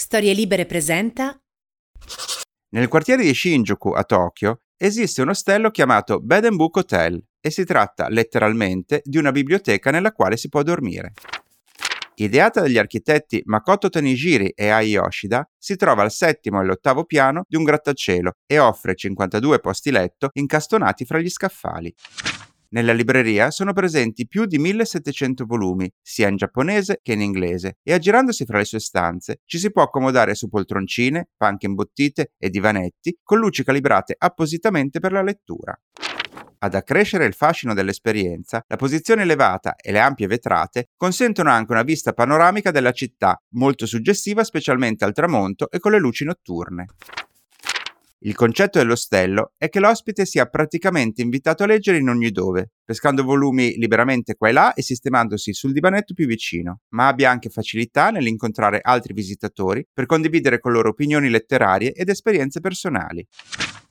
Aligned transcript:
Storie 0.00 0.32
Libere 0.32 0.64
presenta 0.64 1.38
Nel 2.70 2.88
quartiere 2.88 3.22
di 3.22 3.34
Shinjuku 3.34 3.90
a 3.90 4.02
Tokyo 4.02 4.62
esiste 4.74 5.20
un 5.20 5.28
ostello 5.28 5.70
chiamato 5.70 6.20
Bed 6.20 6.46
and 6.46 6.56
Book 6.56 6.76
Hotel 6.76 7.22
e 7.38 7.50
si 7.50 7.66
tratta 7.66 8.08
letteralmente 8.08 9.02
di 9.04 9.18
una 9.18 9.30
biblioteca 9.30 9.90
nella 9.90 10.12
quale 10.12 10.38
si 10.38 10.48
può 10.48 10.62
dormire. 10.62 11.12
Ideata 12.14 12.62
dagli 12.62 12.78
architetti 12.78 13.42
Makoto 13.44 13.90
Tanijiri 13.90 14.48
e 14.54 14.70
Ai 14.70 14.88
Yoshida, 14.88 15.46
si 15.58 15.76
trova 15.76 16.02
al 16.02 16.10
settimo 16.10 16.58
e 16.58 16.62
all'ottavo 16.62 17.04
piano 17.04 17.44
di 17.46 17.56
un 17.56 17.64
grattacielo 17.64 18.32
e 18.46 18.58
offre 18.58 18.94
52 18.94 19.60
posti 19.60 19.90
letto 19.90 20.30
incastonati 20.32 21.04
fra 21.04 21.18
gli 21.18 21.28
scaffali. 21.28 21.94
Nella 22.72 22.92
libreria 22.92 23.50
sono 23.50 23.72
presenti 23.72 24.28
più 24.28 24.44
di 24.44 24.56
1700 24.58 25.44
volumi, 25.44 25.90
sia 26.00 26.28
in 26.28 26.36
giapponese 26.36 27.00
che 27.02 27.14
in 27.14 27.20
inglese, 27.20 27.78
e 27.82 27.92
aggirandosi 27.92 28.44
fra 28.44 28.58
le 28.58 28.64
sue 28.64 28.78
stanze 28.78 29.40
ci 29.44 29.58
si 29.58 29.72
può 29.72 29.82
accomodare 29.82 30.36
su 30.36 30.48
poltroncine, 30.48 31.30
panche 31.36 31.66
imbottite 31.66 32.34
e 32.38 32.48
divanetti 32.48 33.18
con 33.24 33.40
luci 33.40 33.64
calibrate 33.64 34.14
appositamente 34.16 35.00
per 35.00 35.10
la 35.10 35.22
lettura. 35.22 35.76
Ad 36.62 36.74
accrescere 36.74 37.24
il 37.24 37.34
fascino 37.34 37.74
dell'esperienza, 37.74 38.62
la 38.68 38.76
posizione 38.76 39.22
elevata 39.22 39.74
e 39.74 39.90
le 39.90 39.98
ampie 39.98 40.28
vetrate 40.28 40.90
consentono 40.96 41.50
anche 41.50 41.72
una 41.72 41.82
vista 41.82 42.12
panoramica 42.12 42.70
della 42.70 42.92
città, 42.92 43.42
molto 43.54 43.84
suggestiva 43.84 44.44
specialmente 44.44 45.04
al 45.04 45.12
tramonto 45.12 45.68
e 45.70 45.80
con 45.80 45.90
le 45.90 45.98
luci 45.98 46.24
notturne. 46.24 46.86
Il 48.22 48.34
concetto 48.34 48.78
dell'ostello 48.78 49.54
è 49.56 49.70
che 49.70 49.80
l'ospite 49.80 50.26
sia 50.26 50.44
praticamente 50.44 51.22
invitato 51.22 51.62
a 51.62 51.66
leggere 51.66 51.96
in 51.96 52.08
ogni 52.10 52.30
dove, 52.30 52.72
pescando 52.84 53.24
volumi 53.24 53.76
liberamente 53.76 54.34
qua 54.34 54.50
e 54.50 54.52
là 54.52 54.74
e 54.74 54.82
sistemandosi 54.82 55.54
sul 55.54 55.72
divanetto 55.72 56.12
più 56.12 56.26
vicino, 56.26 56.80
ma 56.90 57.06
abbia 57.06 57.30
anche 57.30 57.48
facilità 57.48 58.10
nell'incontrare 58.10 58.80
altri 58.82 59.14
visitatori 59.14 59.86
per 59.90 60.04
condividere 60.04 60.60
con 60.60 60.72
loro 60.72 60.90
opinioni 60.90 61.30
letterarie 61.30 61.92
ed 61.92 62.10
esperienze 62.10 62.60
personali. 62.60 63.26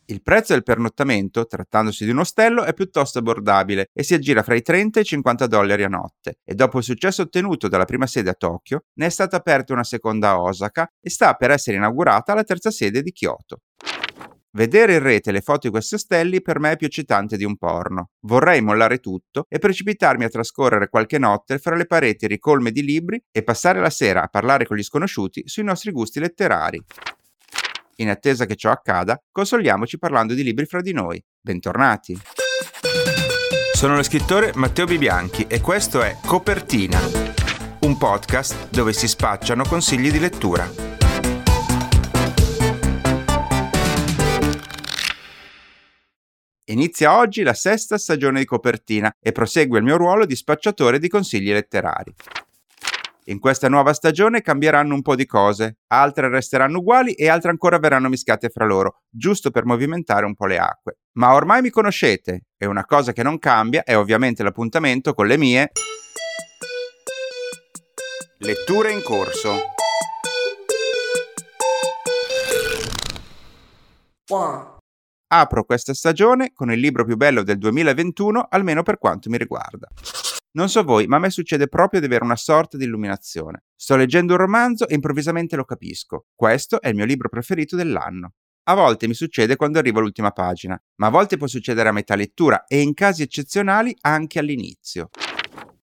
Il 0.05 0.22
prezzo 0.22 0.53
del 0.53 0.61
pernottamento, 0.61 1.47
trattandosi 1.47 2.05
di 2.05 2.11
un 2.11 2.19
ostello, 2.19 2.66
è 2.66 2.73
piuttosto 2.73 3.17
abbordabile 3.17 3.89
e 3.91 4.03
si 4.03 4.13
aggira 4.13 4.44
fra 4.44 4.53
i 4.53 4.61
30 4.61 5.00
e 5.00 5.02
i 5.02 5.05
50 5.05 5.47
dollari 5.47 5.83
a 5.83 5.88
notte. 5.88 6.39
E 6.44 6.53
dopo 6.53 6.77
il 6.77 6.83
successo 6.83 7.23
ottenuto 7.23 7.67
dalla 7.67 7.85
prima 7.85 8.05
sede 8.05 8.30
a 8.30 8.33
Tokyo, 8.33 8.85
ne 8.94 9.07
è 9.07 9.09
stata 9.09 9.38
aperta 9.38 9.73
una 9.73 9.83
seconda 9.83 10.30
a 10.30 10.41
Osaka 10.41 10.88
e 11.00 11.09
sta 11.09 11.33
per 11.33 11.50
essere 11.50 11.77
inaugurata 11.77 12.35
la 12.35 12.44
terza 12.44 12.69
sede 12.69 13.02
di 13.02 13.11
Kyoto. 13.11 13.61
Vedere 14.52 14.95
in 14.95 15.03
rete 15.03 15.31
le 15.31 15.42
foto 15.42 15.67
di 15.67 15.69
questi 15.69 15.94
ostelli 15.94 16.42
per 16.42 16.59
me 16.59 16.72
è 16.72 16.75
più 16.75 16.88
eccitante 16.88 17.38
di 17.38 17.44
un 17.44 17.55
porno. 17.55 18.09
Vorrei 18.22 18.61
mollare 18.61 18.97
tutto 18.97 19.45
e 19.47 19.59
precipitarmi 19.59 20.23
a 20.23 20.30
trascorrere 20.30 20.89
qualche 20.89 21.19
notte 21.19 21.59
fra 21.59 21.75
le 21.75 21.86
pareti 21.86 22.25
ricolme 22.25 22.72
di 22.72 22.83
libri 22.83 23.23
e 23.31 23.44
passare 23.44 23.80
la 23.80 23.91
sera 23.91 24.23
a 24.23 24.28
parlare 24.28 24.66
con 24.66 24.75
gli 24.75 24.83
sconosciuti 24.83 25.44
sui 25.45 25.64
nostri 25.64 25.91
gusti 25.91 26.19
letterari. 26.19 26.83
In 27.97 28.09
attesa 28.09 28.45
che 28.45 28.56
ciò 28.56 28.72
accada, 28.72 29.22
consoliamoci 29.31 30.00
parlando 30.00 30.33
di 30.33 30.41
libri 30.41 30.66
fra 30.66 30.81
di 30.81 30.94
noi. 30.94 31.23
Bentornati! 31.39 32.19
Sono 33.73 33.95
lo 33.95 34.03
scrittore 34.03 34.52
Matteo 34.56 34.86
Bibianchi 34.86 35.45
e 35.47 35.61
questo 35.61 36.02
è 36.02 36.17
Copertina, 36.25 37.00
un 37.81 37.97
podcast 37.97 38.69
dove 38.72 38.94
si 38.94 39.08
spacciano 39.08 39.63
consigli 39.63 40.11
di 40.11 40.19
lettura. 40.19 40.88
Inizia 46.70 47.17
oggi 47.17 47.42
la 47.42 47.56
sesta 47.56 47.98
stagione 47.98 48.39
di 48.39 48.45
copertina 48.45 49.12
e 49.20 49.31
prosegue 49.31 49.80
il 49.80 49.84
mio 49.84 49.98
ruolo 49.98 50.25
di 50.25 50.36
spacciatore 50.36 51.00
di 51.00 51.08
consigli 51.08 51.52
letterari. 51.52 52.14
In 53.25 53.39
questa 53.39 53.70
nuova 53.70 53.92
stagione 53.94 54.42
cambieranno 54.42 54.94
un 54.94 55.02
po' 55.02 55.16
di 55.16 55.25
cose, 55.25 55.80
altre 55.88 56.30
resteranno 56.30 56.78
uguali 56.78 57.14
e 57.14 57.28
altre 57.28 57.50
ancora 57.50 57.80
verranno 57.80 58.08
mischiate 58.08 58.50
fra 58.50 58.66
loro, 58.66 59.02
giusto 59.09 59.50
per 59.50 59.66
movimentare 59.66 60.25
un 60.25 60.36
po' 60.36 60.45
le 60.45 60.59
acque. 60.59 60.97
Ma 61.14 61.34
ormai 61.34 61.62
mi 61.62 61.72
conoscete 61.72 62.46
e 62.56 62.66
una 62.68 62.85
cosa 62.85 63.13
che 63.13 63.24
non 63.24 63.40
cambia 63.40 63.84
è 63.84 63.97
ovviamente 63.97 64.44
l'appuntamento 64.44 65.16
con 65.16 65.25
le 65.25 65.38
mie 65.38 65.72
letture 68.38 68.91
in 68.91 69.02
corso. 69.02 69.58
One. 74.31 74.69
Apro 75.31 75.63
questa 75.63 75.94
stagione 75.94 76.53
con 76.56 76.72
il 76.72 76.79
libro 76.79 77.06
più 77.06 77.16
bello 77.16 77.44
del 77.44 77.59
2021, 77.59 78.47
almeno 78.50 78.81
per 78.81 78.97
quanto 78.97 79.29
mi 79.29 79.38
riguarda. 79.38 79.88
Non 80.53 80.69
so 80.69 80.84
voi, 80.84 81.06
ma 81.06 81.17
a 81.17 81.19
me 81.19 81.29
succede 81.29 81.67
proprio 81.67 82.00
di 82.00 82.07
avere 82.07 82.23
una 82.23 82.35
sorta 82.35 82.78
di 82.78 82.85
illuminazione. 82.85 83.66
Sto 83.75 83.95
leggendo 83.95 84.34
un 84.34 84.40
romanzo 84.40 84.88
e 84.88 84.95
improvvisamente 84.95 85.56
lo 85.56 85.66
capisco. 85.66 86.25
Questo 86.34 86.81
è 86.81 86.88
il 86.88 86.95
mio 86.95 87.06
libro 87.06 87.29
preferito 87.29 87.75
dell'anno. 87.75 88.34
A 88.63 88.73
volte 88.73 89.07
mi 89.07 89.13
succede 89.13 89.56
quando 89.56 89.78
arrivo 89.78 90.00
all'ultima 90.00 90.31
pagina, 90.31 90.81
ma 90.95 91.07
a 91.07 91.12
volte 91.12 91.38
può 91.38 91.46
succedere 91.46 91.90
a 91.90 91.91
metà 91.91 92.16
lettura 92.16 92.66
e 92.66 92.81
in 92.81 92.96
casi 92.96 93.22
eccezionali 93.22 93.96
anche 94.01 94.40
all'inizio. 94.40 95.09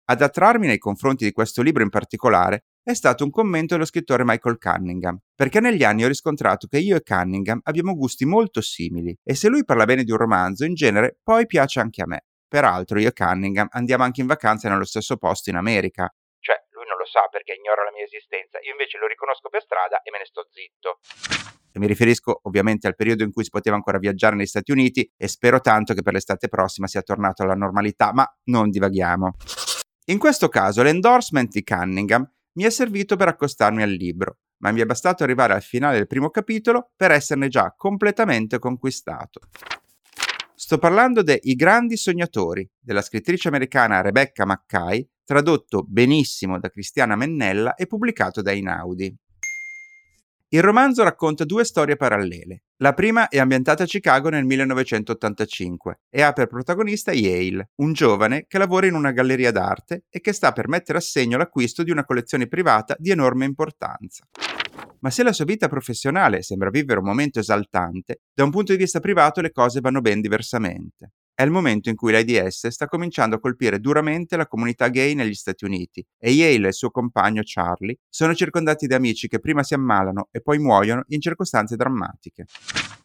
Ad 0.06 0.22
attrarmi 0.22 0.66
nei 0.66 0.78
confronti 0.78 1.24
di 1.24 1.30
questo 1.30 1.62
libro 1.62 1.84
in 1.84 1.90
particolare 1.90 2.64
è 2.86 2.94
stato 2.94 3.24
un 3.24 3.30
commento 3.30 3.74
dello 3.74 3.84
scrittore 3.84 4.22
Michael 4.24 4.58
Cunningham, 4.58 5.18
perché 5.34 5.58
negli 5.58 5.82
anni 5.82 6.04
ho 6.04 6.06
riscontrato 6.06 6.68
che 6.68 6.78
io 6.78 6.94
e 6.94 7.02
Cunningham 7.02 7.58
abbiamo 7.64 7.96
gusti 7.96 8.24
molto 8.24 8.60
simili 8.60 9.12
e 9.24 9.34
se 9.34 9.48
lui 9.48 9.64
parla 9.64 9.86
bene 9.86 10.04
di 10.04 10.12
un 10.12 10.18
romanzo, 10.18 10.64
in 10.64 10.74
genere 10.74 11.18
poi 11.20 11.46
piace 11.46 11.80
anche 11.80 12.02
a 12.02 12.06
me. 12.06 12.26
Peraltro 12.46 13.00
io 13.00 13.08
e 13.08 13.12
Cunningham 13.12 13.66
andiamo 13.70 14.04
anche 14.04 14.20
in 14.20 14.28
vacanza 14.28 14.68
nello 14.68 14.84
stesso 14.84 15.16
posto 15.16 15.50
in 15.50 15.56
America. 15.56 16.08
Cioè, 16.38 16.54
lui 16.70 16.84
non 16.86 16.96
lo 16.96 17.04
sa 17.06 17.26
perché 17.28 17.54
ignora 17.58 17.82
la 17.82 17.90
mia 17.90 18.04
esistenza, 18.04 18.60
io 18.62 18.70
invece 18.70 18.98
lo 18.98 19.08
riconosco 19.08 19.48
per 19.48 19.62
strada 19.62 20.02
e 20.02 20.10
me 20.12 20.18
ne 20.18 20.24
sto 20.24 20.46
zitto. 20.48 21.00
E 21.72 21.78
mi 21.80 21.88
riferisco 21.88 22.38
ovviamente 22.44 22.86
al 22.86 22.94
periodo 22.94 23.24
in 23.24 23.32
cui 23.32 23.42
si 23.42 23.50
poteva 23.50 23.74
ancora 23.74 23.98
viaggiare 23.98 24.36
negli 24.36 24.46
Stati 24.46 24.70
Uniti 24.70 25.12
e 25.16 25.26
spero 25.26 25.58
tanto 25.60 25.92
che 25.92 26.02
per 26.02 26.12
l'estate 26.12 26.46
prossima 26.46 26.86
sia 26.86 27.02
tornato 27.02 27.42
alla 27.42 27.54
normalità, 27.56 28.12
ma 28.12 28.24
non 28.44 28.70
divaghiamo. 28.70 29.34
In 30.08 30.18
questo 30.18 30.46
caso 30.46 30.84
l'endorsement 30.84 31.50
di 31.50 31.64
Cunningham 31.64 32.30
mi 32.56 32.64
è 32.64 32.70
servito 32.70 33.16
per 33.16 33.28
accostarmi 33.28 33.82
al 33.82 33.90
libro, 33.90 34.38
ma 34.58 34.72
mi 34.72 34.80
è 34.80 34.86
bastato 34.86 35.22
arrivare 35.22 35.52
al 35.54 35.62
finale 35.62 35.96
del 35.96 36.06
primo 36.06 36.30
capitolo 36.30 36.90
per 36.96 37.10
esserne 37.10 37.48
già 37.48 37.74
completamente 37.76 38.58
conquistato. 38.58 39.40
Sto 40.54 40.78
parlando 40.78 41.22
de 41.22 41.38
I 41.42 41.54
grandi 41.54 41.96
sognatori 41.96 42.68
della 42.78 43.02
scrittrice 43.02 43.48
americana 43.48 44.00
Rebecca 44.00 44.46
Mackay, 44.46 45.06
tradotto 45.22 45.84
benissimo 45.86 46.58
da 46.58 46.70
Cristiana 46.70 47.14
Mennella 47.14 47.74
e 47.74 47.86
pubblicato 47.86 48.40
da 48.40 48.52
Inaudi. 48.52 49.14
Il 50.50 50.62
romanzo 50.62 51.02
racconta 51.02 51.44
due 51.44 51.64
storie 51.64 51.96
parallele. 51.96 52.66
La 52.76 52.92
prima 52.92 53.26
è 53.26 53.38
ambientata 53.38 53.82
a 53.82 53.86
Chicago 53.86 54.28
nel 54.28 54.44
1985 54.44 56.02
e 56.08 56.22
ha 56.22 56.32
per 56.32 56.46
protagonista 56.46 57.10
Yale, 57.10 57.70
un 57.76 57.92
giovane 57.92 58.44
che 58.46 58.58
lavora 58.58 58.86
in 58.86 58.94
una 58.94 59.10
galleria 59.10 59.50
d'arte 59.50 60.04
e 60.08 60.20
che 60.20 60.32
sta 60.32 60.52
per 60.52 60.68
mettere 60.68 60.98
a 60.98 61.00
segno 61.00 61.36
l'acquisto 61.36 61.82
di 61.82 61.90
una 61.90 62.04
collezione 62.04 62.46
privata 62.46 62.94
di 62.96 63.10
enorme 63.10 63.44
importanza. 63.44 64.24
Ma 65.00 65.10
se 65.10 65.24
la 65.24 65.32
sua 65.32 65.44
vita 65.44 65.66
professionale 65.66 66.42
sembra 66.42 66.70
vivere 66.70 67.00
un 67.00 67.06
momento 67.06 67.40
esaltante, 67.40 68.20
da 68.32 68.44
un 68.44 68.50
punto 68.50 68.70
di 68.70 68.78
vista 68.78 69.00
privato 69.00 69.40
le 69.40 69.50
cose 69.50 69.80
vanno 69.80 70.00
ben 70.00 70.20
diversamente. 70.20 71.10
È 71.38 71.42
il 71.42 71.50
momento 71.50 71.90
in 71.90 71.96
cui 71.96 72.12
l'AIDS 72.12 72.68
sta 72.68 72.86
cominciando 72.86 73.36
a 73.36 73.38
colpire 73.38 73.78
duramente 73.78 74.38
la 74.38 74.46
comunità 74.46 74.88
gay 74.88 75.12
negli 75.12 75.34
Stati 75.34 75.66
Uniti 75.66 76.02
e 76.18 76.30
Yale 76.30 76.64
e 76.64 76.68
il 76.68 76.72
suo 76.72 76.90
compagno 76.90 77.42
Charlie 77.44 77.98
sono 78.08 78.34
circondati 78.34 78.86
da 78.86 78.96
amici 78.96 79.28
che 79.28 79.38
prima 79.38 79.62
si 79.62 79.74
ammalano 79.74 80.28
e 80.30 80.40
poi 80.40 80.58
muoiono 80.58 81.04
in 81.08 81.20
circostanze 81.20 81.76
drammatiche. 81.76 82.46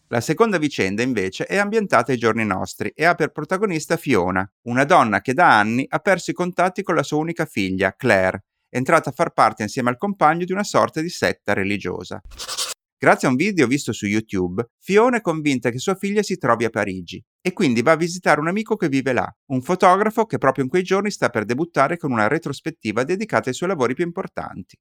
La 0.07 0.21
seconda 0.21 0.57
vicenda 0.59 1.01
invece 1.01 1.43
è 1.45 1.57
ambientata 1.57 2.13
ai 2.13 2.17
giorni 2.17 2.45
nostri 2.45 2.93
e 2.95 3.03
ha 3.03 3.15
per 3.15 3.33
protagonista 3.33 3.97
Fiona, 3.97 4.49
una 4.61 4.85
donna 4.85 5.19
che 5.19 5.33
da 5.33 5.59
anni 5.59 5.85
ha 5.89 5.99
perso 5.99 6.31
i 6.31 6.33
contatti 6.33 6.83
con 6.83 6.95
la 6.95 7.03
sua 7.03 7.17
unica 7.17 7.43
figlia, 7.43 7.93
Claire, 7.97 8.45
entrata 8.69 9.09
a 9.09 9.13
far 9.13 9.31
parte 9.33 9.63
insieme 9.63 9.89
al 9.89 9.97
compagno 9.97 10.45
di 10.45 10.53
una 10.53 10.63
sorta 10.63 11.01
di 11.01 11.09
setta 11.09 11.51
religiosa. 11.51 12.21
Grazie 13.03 13.27
a 13.27 13.31
un 13.31 13.35
video 13.35 13.65
visto 13.65 13.93
su 13.93 14.05
YouTube, 14.05 14.63
Fiona 14.77 15.17
è 15.17 15.21
convinta 15.21 15.71
che 15.71 15.79
sua 15.79 15.95
figlia 15.95 16.21
si 16.21 16.37
trovi 16.37 16.65
a 16.65 16.69
Parigi 16.69 17.19
e 17.41 17.51
quindi 17.51 17.81
va 17.81 17.93
a 17.93 17.95
visitare 17.95 18.39
un 18.39 18.47
amico 18.47 18.75
che 18.75 18.89
vive 18.89 19.11
là, 19.11 19.27
un 19.47 19.63
fotografo 19.63 20.27
che 20.27 20.37
proprio 20.37 20.65
in 20.65 20.69
quei 20.69 20.83
giorni 20.83 21.09
sta 21.09 21.29
per 21.29 21.45
debuttare 21.45 21.97
con 21.97 22.11
una 22.11 22.27
retrospettiva 22.27 23.03
dedicata 23.03 23.49
ai 23.49 23.55
suoi 23.55 23.69
lavori 23.69 23.95
più 23.95 24.05
importanti. 24.05 24.77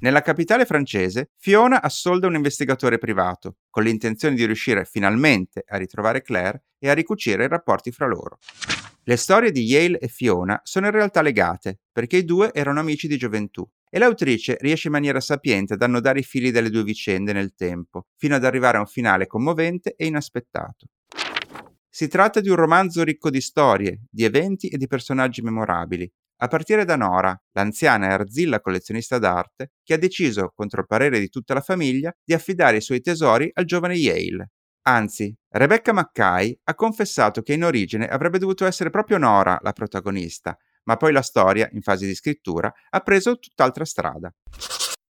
Nella 0.00 0.22
capitale 0.22 0.66
francese, 0.66 1.30
Fiona 1.36 1.80
assolda 1.80 2.26
un 2.26 2.34
investigatore 2.34 2.98
privato, 2.98 3.58
con 3.70 3.84
l'intenzione 3.84 4.34
di 4.34 4.44
riuscire 4.44 4.84
finalmente 4.84 5.62
a 5.64 5.76
ritrovare 5.76 6.20
Claire 6.20 6.64
e 6.80 6.90
a 6.90 6.94
ricucire 6.94 7.44
i 7.44 7.48
rapporti 7.48 7.92
fra 7.92 8.08
loro. 8.08 8.38
Le 9.04 9.16
storie 9.16 9.52
di 9.52 9.62
Yale 9.62 10.00
e 10.00 10.08
Fiona 10.08 10.60
sono 10.64 10.86
in 10.86 10.92
realtà 10.92 11.22
legate, 11.22 11.78
perché 11.92 12.16
i 12.16 12.24
due 12.24 12.52
erano 12.52 12.80
amici 12.80 13.06
di 13.06 13.16
gioventù 13.16 13.64
e 13.94 13.98
l'autrice 13.98 14.56
riesce 14.58 14.86
in 14.86 14.94
maniera 14.94 15.20
sapiente 15.20 15.74
ad 15.74 15.82
annodare 15.82 16.20
i 16.20 16.22
fili 16.22 16.50
delle 16.50 16.70
due 16.70 16.82
vicende 16.82 17.34
nel 17.34 17.54
tempo, 17.54 18.06
fino 18.16 18.34
ad 18.34 18.42
arrivare 18.42 18.78
a 18.78 18.80
un 18.80 18.86
finale 18.86 19.26
commovente 19.26 19.92
e 19.94 20.06
inaspettato. 20.06 20.86
Si 21.90 22.08
tratta 22.08 22.40
di 22.40 22.48
un 22.48 22.56
romanzo 22.56 23.04
ricco 23.04 23.28
di 23.28 23.42
storie, 23.42 24.00
di 24.10 24.24
eventi 24.24 24.68
e 24.68 24.78
di 24.78 24.86
personaggi 24.86 25.42
memorabili, 25.42 26.10
a 26.38 26.48
partire 26.48 26.86
da 26.86 26.96
Nora, 26.96 27.38
l'anziana 27.52 28.08
e 28.08 28.12
arzilla 28.12 28.60
collezionista 28.60 29.18
d'arte, 29.18 29.72
che 29.84 29.92
ha 29.92 29.98
deciso, 29.98 30.52
contro 30.56 30.80
il 30.80 30.86
parere 30.86 31.20
di 31.20 31.28
tutta 31.28 31.52
la 31.52 31.60
famiglia, 31.60 32.10
di 32.24 32.32
affidare 32.32 32.78
i 32.78 32.80
suoi 32.80 33.02
tesori 33.02 33.50
al 33.52 33.66
giovane 33.66 33.94
Yale. 33.94 34.52
Anzi, 34.84 35.36
Rebecca 35.50 35.92
Mackay 35.92 36.58
ha 36.64 36.74
confessato 36.74 37.42
che 37.42 37.52
in 37.52 37.62
origine 37.62 38.08
avrebbe 38.08 38.38
dovuto 38.38 38.64
essere 38.64 38.88
proprio 38.88 39.18
Nora 39.18 39.58
la 39.60 39.72
protagonista, 39.72 40.56
ma 40.84 40.96
poi 40.96 41.12
la 41.12 41.22
storia, 41.22 41.68
in 41.72 41.82
fase 41.82 42.06
di 42.06 42.14
scrittura, 42.14 42.72
ha 42.90 43.00
preso 43.00 43.38
tutt'altra 43.38 43.84
strada. 43.84 44.32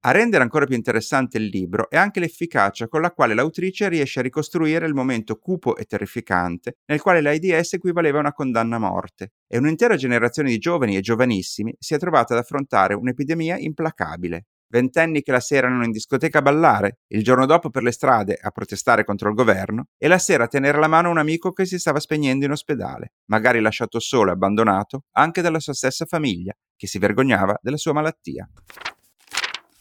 A 0.07 0.13
rendere 0.13 0.45
ancora 0.45 0.67
più 0.67 0.77
interessante 0.77 1.37
il 1.37 1.47
libro 1.47 1.91
è 1.91 1.97
anche 1.97 2.21
l'efficacia 2.21 2.87
con 2.87 3.01
la 3.01 3.11
quale 3.11 3.35
l'autrice 3.35 3.89
riesce 3.89 4.21
a 4.21 4.23
ricostruire 4.23 4.87
il 4.87 4.95
momento 4.95 5.35
cupo 5.35 5.75
e 5.75 5.85
terrificante 5.85 6.77
nel 6.87 7.01
quale 7.01 7.21
l'AIDS 7.21 7.73
equivaleva 7.73 8.19
a 8.19 8.21
una 8.21 8.33
condanna 8.33 8.77
a 8.77 8.79
morte 8.79 9.33
e 9.49 9.59
un'intera 9.59 9.97
generazione 9.97 10.51
di 10.51 10.59
giovani 10.59 10.97
e 10.97 11.01
giovanissimi 11.01 11.75
si 11.81 11.95
è 11.95 11.99
trovata 11.99 12.35
ad 12.35 12.41
affrontare 12.41 12.95
un'epidemia 12.95 13.59
implacabile. 13.59 14.45
Ventenni 14.69 15.23
che 15.23 15.31
la 15.31 15.41
sera 15.41 15.69
erano 15.69 15.85
in 15.85 15.93
discoteca 15.93 16.39
a 16.39 16.43
ballare, 16.43 16.99
il 17.09 17.23
giorno 17.23 17.47
dopo 17.47 17.71
per 17.71 17.85
le 17.85 17.93
strade 17.93 18.37
a 18.41 18.51
protestare 18.51 19.05
contro 19.05 19.29
il 19.29 19.37
governo 19.37 19.87
e 19.97 20.09
la 20.09 20.19
sera 20.19 20.45
a 20.45 20.49
tenere 20.49 20.79
la 20.79 20.89
mano 20.89 21.11
un 21.11 21.19
amico 21.19 21.53
che 21.53 21.67
si 21.67 21.79
stava 21.79 22.01
spegnendo 22.01 22.45
in 22.45 22.51
ospedale, 22.51 23.13
magari 23.27 23.61
lasciato 23.61 24.01
solo 24.01 24.31
e 24.31 24.33
abbandonato 24.33 25.05
anche 25.13 25.41
dalla 25.41 25.61
sua 25.61 25.73
stessa 25.73 26.05
famiglia, 26.05 26.53
che 26.77 26.87
si 26.89 26.99
vergognava 26.99 27.57
della 27.63 27.77
sua 27.77 27.93
malattia. 27.93 28.49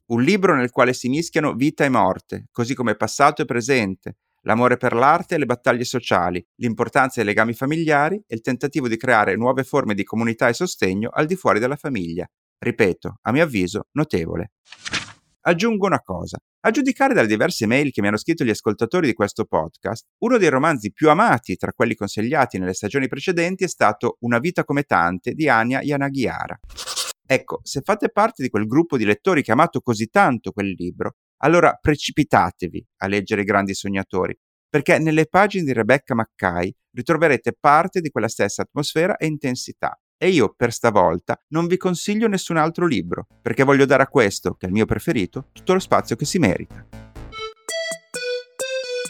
Un 0.07 0.21
libro 0.21 0.55
nel 0.55 0.69
quale 0.69 0.93
si 0.93 1.09
mischiano 1.09 1.53
vita 1.53 1.83
e 1.83 1.89
morte, 1.89 2.45
così 2.51 2.75
come 2.75 2.95
passato 2.95 3.41
e 3.41 3.45
presente, 3.45 4.17
l'amore 4.41 4.77
per 4.77 4.93
l'arte 4.93 5.33
e 5.33 5.37
le 5.39 5.47
battaglie 5.47 5.83
sociali, 5.83 6.45
l'importanza 6.57 7.15
dei 7.15 7.25
legami 7.25 7.53
familiari 7.53 8.23
e 8.27 8.35
il 8.35 8.41
tentativo 8.41 8.87
di 8.87 8.97
creare 8.97 9.35
nuove 9.35 9.63
forme 9.63 9.95
di 9.95 10.03
comunità 10.03 10.47
e 10.47 10.53
sostegno 10.53 11.09
al 11.11 11.25
di 11.25 11.35
fuori 11.35 11.59
della 11.59 11.75
famiglia. 11.75 12.29
Ripeto, 12.65 13.19
a 13.21 13.31
mio 13.31 13.43
avviso, 13.43 13.89
notevole. 13.91 14.53
Aggiungo 15.41 15.85
una 15.85 16.01
cosa. 16.01 16.39
A 16.61 16.71
giudicare 16.71 17.13
dalle 17.13 17.27
diverse 17.27 17.67
mail 17.67 17.91
che 17.91 18.01
mi 18.01 18.07
hanno 18.07 18.17
scritto 18.17 18.43
gli 18.43 18.49
ascoltatori 18.49 19.05
di 19.05 19.13
questo 19.13 19.45
podcast, 19.45 20.05
uno 20.23 20.39
dei 20.39 20.49
romanzi 20.49 20.91
più 20.91 21.11
amati 21.11 21.57
tra 21.57 21.71
quelli 21.73 21.93
consigliati 21.93 22.57
nelle 22.57 22.73
stagioni 22.73 23.07
precedenti 23.07 23.65
è 23.65 23.67
stato 23.67 24.17
Una 24.21 24.39
vita 24.39 24.63
come 24.63 24.81
tante 24.81 25.33
di 25.33 25.47
Anya 25.47 25.81
Yanagihara. 25.83 26.57
Ecco, 27.23 27.59
se 27.61 27.81
fate 27.81 28.09
parte 28.09 28.41
di 28.41 28.49
quel 28.49 28.65
gruppo 28.65 28.97
di 28.97 29.05
lettori 29.05 29.43
che 29.43 29.51
ha 29.51 29.53
amato 29.53 29.79
così 29.81 30.07
tanto 30.07 30.51
quel 30.51 30.71
libro, 30.71 31.17
allora 31.43 31.77
precipitatevi 31.79 32.83
a 33.03 33.07
leggere 33.07 33.41
I 33.41 33.45
grandi 33.45 33.75
sognatori, 33.75 34.35
perché 34.67 34.97
nelle 34.97 35.27
pagine 35.27 35.65
di 35.65 35.73
Rebecca 35.73 36.15
Mackay 36.15 36.73
ritroverete 36.95 37.55
parte 37.59 38.01
di 38.01 38.09
quella 38.09 38.27
stessa 38.27 38.63
atmosfera 38.63 39.17
e 39.17 39.27
intensità. 39.27 39.95
E 40.17 40.29
io, 40.29 40.53
per 40.55 40.71
stavolta, 40.71 41.37
non 41.49 41.67
vi 41.67 41.75
consiglio 41.75 42.29
nessun 42.29 42.55
altro 42.55 42.87
libro, 42.87 43.27
perché 43.41 43.63
voglio 43.63 43.85
dare 43.85 44.03
a 44.03 44.07
questo, 44.07 44.53
che 44.53 44.65
è 44.65 44.69
il 44.69 44.73
mio 44.73 44.85
preferito, 44.85 45.49
tutto 45.51 45.73
lo 45.73 45.79
spazio 45.79 46.15
che 46.15 46.23
si 46.23 46.39
merita. 46.39 46.87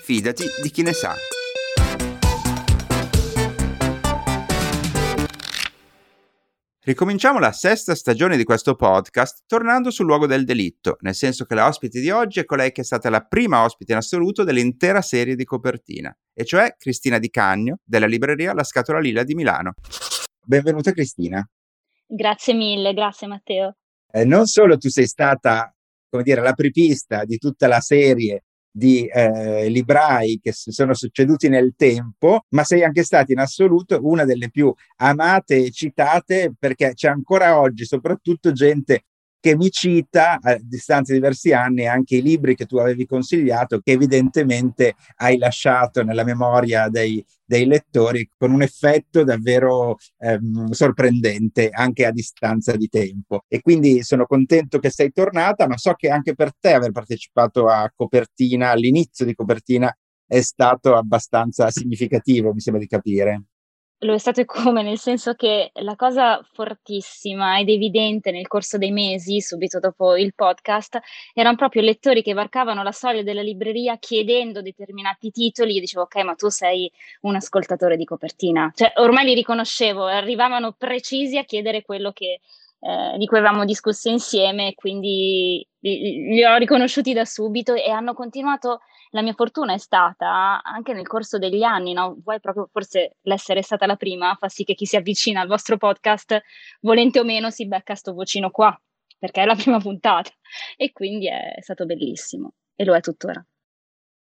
Fidati 0.02 0.46
di 0.64 0.72
chi 0.72 0.82
ne 0.82 0.94
sa. 0.94 1.16
Ricominciamo 6.82 7.38
la 7.40 7.52
sesta 7.52 7.94
stagione 7.94 8.36
di 8.36 8.44
questo 8.44 8.76
podcast 8.76 9.44
tornando 9.46 9.92
sul 9.92 10.08
luogo 10.08 10.26
del 10.26 10.44
delitto, 10.44 10.98
nel 11.02 11.16
senso 11.16 11.46
che 11.46 11.54
la 11.54 11.68
ospite 11.68 12.00
di 12.00 12.10
oggi 12.10 12.40
è 12.40 12.46
colei 12.46 12.72
che 12.72 12.82
è 12.82 12.84
stata 12.84 13.12
la 13.12 13.22
prima 13.22 13.64
ospite 13.64 13.92
in 13.92 14.00
assoluto 14.00 14.44
dell'intera 14.44 15.02
serie 15.04 15.36
di 15.36 15.46
copertina, 15.46 16.16
e 16.34 16.46
cioè 16.46 16.76
Cristina 16.78 17.20
Di 17.20 17.30
Cagno 17.30 17.78
della 17.84 18.08
libreria 18.08 18.54
La 18.54 18.64
Scatola 18.64 19.00
Lila 19.00 19.24
di 19.24 19.36
Milano. 19.36 19.74
Benvenuta 20.48 20.92
Cristina. 20.92 21.44
Grazie 22.06 22.54
mille, 22.54 22.94
grazie 22.94 23.26
Matteo. 23.26 23.78
Eh, 24.12 24.26
non 24.26 24.46
solo 24.46 24.78
tu 24.78 24.90
sei 24.90 25.08
stata, 25.08 25.74
come 26.08 26.22
dire, 26.22 26.42
la 26.42 26.54
prepista 26.54 27.26
di 27.26 27.38
tutta 27.38 27.68
la 27.68 27.80
serie 27.80 28.44
di 28.70 29.08
eh, 29.08 29.70
librai 29.70 30.40
che 30.40 30.52
si 30.52 30.72
sono 30.72 30.94
succeduti 30.94 31.50
nel 31.50 31.74
tempo, 31.76 32.46
ma 32.50 32.64
sei 32.64 32.84
anche 32.84 33.04
stata 33.04 33.32
in 33.32 33.40
assoluto 33.40 33.98
una 34.04 34.24
delle 34.24 34.52
più 34.52 34.72
amate 34.98 35.66
e 35.66 35.72
citate 35.72 36.54
perché 36.60 36.94
c'è 36.94 37.08
ancora 37.08 37.60
oggi 37.60 37.86
soprattutto 37.86 38.52
gente 38.52 39.06
che 39.46 39.56
mi 39.56 39.70
cita 39.70 40.40
a 40.42 40.58
distanza 40.60 41.14
di 41.14 41.20
diversi 41.20 41.54
anni 41.54 41.86
anche 41.86 42.16
i 42.16 42.24
libri 42.24 42.56
che 42.56 42.66
tu 42.66 42.78
avevi 42.78 43.06
consigliato, 43.06 43.80
che 43.80 43.92
evidentemente 43.92 44.96
hai 45.18 45.38
lasciato 45.38 46.04
nella 46.04 46.24
memoria 46.24 46.90
dei, 46.90 47.24
dei 47.46 47.68
lettori 47.68 48.28
con 48.36 48.52
un 48.52 48.64
effetto 48.64 49.24
davvero 49.24 49.98
ehm, 50.18 50.72
sorprendente 50.72 51.70
anche 51.70 52.08
a 52.08 52.12
distanza 52.12 52.76
di 52.76 52.88
tempo. 52.88 53.44
E 53.48 53.62
quindi 53.62 54.02
sono 54.02 54.26
contento 54.26 54.80
che 54.80 54.90
sei 54.90 55.12
tornata, 55.12 55.68
ma 55.68 55.78
so 55.78 55.94
che 55.94 56.10
anche 56.10 56.34
per 56.34 56.50
te 56.60 56.74
aver 56.74 56.90
partecipato 56.90 57.68
a 57.68 57.88
copertina, 57.96 58.72
all'inizio 58.72 59.26
di 59.26 59.36
copertina, 59.36 59.96
è 60.26 60.42
stato 60.42 60.96
abbastanza 60.96 61.70
significativo, 61.70 62.52
mi 62.52 62.62
sembra 62.62 62.82
di 62.82 62.88
capire. 62.88 63.44
Lo 64.00 64.14
è 64.14 64.18
stato 64.18 64.42
e 64.42 64.46
come, 64.46 64.84
nel 64.84 65.00
senso 65.00 65.36
che 65.36 65.72
la 65.76 65.96
cosa 65.96 66.46
fortissima 66.52 67.60
ed 67.60 67.70
evidente 67.70 68.30
nel 68.30 68.46
corso 68.46 68.78
dei 68.78 68.92
mesi, 68.92 69.40
subito 69.40 69.80
dopo 69.80 70.18
il 70.18 70.36
podcast, 70.36 71.00
erano 71.34 71.56
proprio 71.56 71.82
lettori 71.82 72.22
che 72.22 72.34
varcavano 72.34 72.84
la 72.84 72.92
soglia 72.92 73.24
della 73.24 73.42
libreria 73.42 73.98
chiedendo 73.98 74.62
determinati 74.62 75.32
titoli. 75.32 75.74
Io 75.76 75.80
dicevo, 75.80 76.04
ok, 76.04 76.16
ma 76.24 76.36
tu 76.36 76.50
sei 76.50 76.92
un 77.22 77.36
ascoltatore 77.36 77.96
di 77.96 78.04
copertina. 78.04 78.70
Cioè, 78.76 78.94
ormai 78.98 79.26
li 79.26 79.34
riconoscevo, 79.34 80.06
arrivavano 80.06 80.74
precisi 80.74 81.38
a 81.38 81.46
chiedere 81.46 81.82
quello 81.82 82.12
che, 82.12 82.42
eh, 82.80 83.18
di 83.18 83.26
cui 83.26 83.38
avevamo 83.38 83.66
discusso 83.66 84.10
insieme, 84.10 84.74
quindi 84.76 85.68
li, 85.80 86.34
li 86.34 86.46
ho 86.46 86.56
riconosciuti 86.58 87.14
da 87.14 87.26
subito 87.26 87.74
e 87.74 87.90
hanno 87.90 88.14
continuato 88.14 88.80
la 89.16 89.22
mia 89.22 89.34
fortuna 89.34 89.74
è 89.74 89.78
stata 89.78 90.62
anche 90.62 90.94
nel 90.94 91.08
corso 91.08 91.38
degli 91.38 91.64
anni, 91.64 91.94
no? 91.94 92.18
Vuoi 92.22 92.40
proprio 92.42 92.68
forse 92.70 93.16
l'essere 93.22 93.62
stata 93.62 93.86
la 93.86 93.96
prima 93.96 94.36
fa 94.36 94.50
sì 94.50 94.66
che 94.66 94.74
chi 94.74 94.86
si 94.86 94.98
avvicina 94.98 95.40
al 95.40 95.48
vostro 95.48 95.78
podcast, 95.78 96.42
volente 96.82 97.20
o 97.20 97.24
meno, 97.24 97.50
si 97.50 97.66
becca 97.66 97.96
sto 97.96 98.14
vocino 98.14 98.50
qua, 98.52 98.78
perché 99.18 99.44
è 99.44 99.46
la 99.46 99.56
prima 99.56 99.80
puntata 99.80 100.30
e 100.76 100.92
quindi 100.92 101.30
è 101.30 101.56
stato 101.62 101.86
bellissimo 101.86 102.56
e 102.76 102.84
lo 102.84 102.94
è 102.94 103.00
tuttora. 103.00 103.44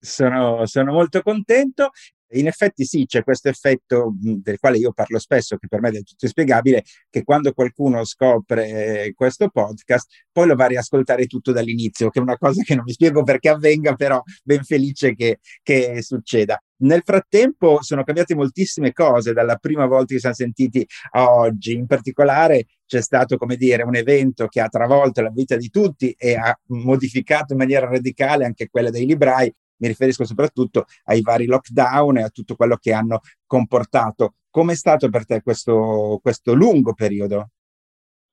Sono, 0.01 0.67
sono 0.67 0.93
molto 0.93 1.23
contento 1.23 1.91
in 2.33 2.47
effetti 2.47 2.85
sì, 2.85 3.07
c'è 3.07 3.23
questo 3.23 3.49
effetto 3.49 4.15
del 4.17 4.59
quale 4.59 4.79
io 4.79 4.93
parlo 4.93 5.19
spesso, 5.19 5.57
che 5.57 5.69
per 5.69 5.81
me 5.81 5.89
è 5.89 5.93
del 5.93 6.05
tutto 6.05 6.25
inspiegabile, 6.25 6.85
che 7.11 7.23
quando 7.25 7.53
qualcuno 7.53 8.05
scopre 8.05 9.05
eh, 9.07 9.13
questo 9.15 9.49
podcast, 9.49 10.09
poi 10.31 10.47
lo 10.47 10.55
va 10.55 10.65
a 10.65 10.69
riascoltare 10.69 11.27
tutto 11.27 11.53
dall'inizio, 11.53 12.09
che 12.11 12.19
è 12.19 12.23
una 12.23 12.39
cosa 12.39 12.63
che 12.63 12.75
non 12.75 12.85
mi 12.85 12.93
spiego 12.93 13.23
perché 13.23 13.49
avvenga, 13.49 13.95
però 13.95 14.23
ben 14.43 14.63
felice 14.65 15.15
che, 15.15 15.39
che 15.63 16.03
succeda. 16.03 16.61
Nel 16.83 17.03
frattempo 17.05 17.81
sono 17.81 18.03
cambiate 18.03 18.35
moltissime 18.35 18.93
cose 18.93 19.33
dalla 19.33 19.57
prima 19.57 19.87
volta 19.87 20.07
che 20.07 20.15
ci 20.15 20.21
siamo 20.21 20.35
sentiti 20.35 20.85
a 21.13 21.33
oggi. 21.33 21.75
In 21.75 21.87
particolare 21.87 22.67
c'è 22.87 23.01
stato, 23.01 23.37
come 23.37 23.57
dire, 23.57 23.85
un 23.85 23.95
evento 23.95 24.49
che 24.49 24.61
ha 24.61 24.69
travolto 24.69 25.23
la 25.23 25.31
vita 25.31 25.57
di 25.57 25.71
tutti 25.71 26.13
e 26.19 26.35
ha 26.35 26.59
modificato 26.69 27.53
in 27.53 27.61
maniera 27.61 27.89
radicale 27.89 28.45
anche 28.45 28.69
quella 28.69 28.91
dei 28.91 29.07
librai, 29.07 29.53
mi 29.83 29.89
riferisco 29.89 30.25
soprattutto 30.25 30.87
ai 31.05 31.21
vari 31.21 31.47
lockdown 31.47 32.19
e 32.19 32.23
a 32.23 32.29
tutto 32.31 32.55
quello 32.55 32.77
che 32.77 32.93
hanno 32.93 33.21
comportato. 33.45 34.35
Come 34.49 34.73
è 34.73 34.77
stato 34.77 35.11
per 35.11 35.27
te 35.27 35.43
questo, 35.43 36.21
questo 36.23 36.55
lungo 36.55 36.95
periodo? 36.95 37.49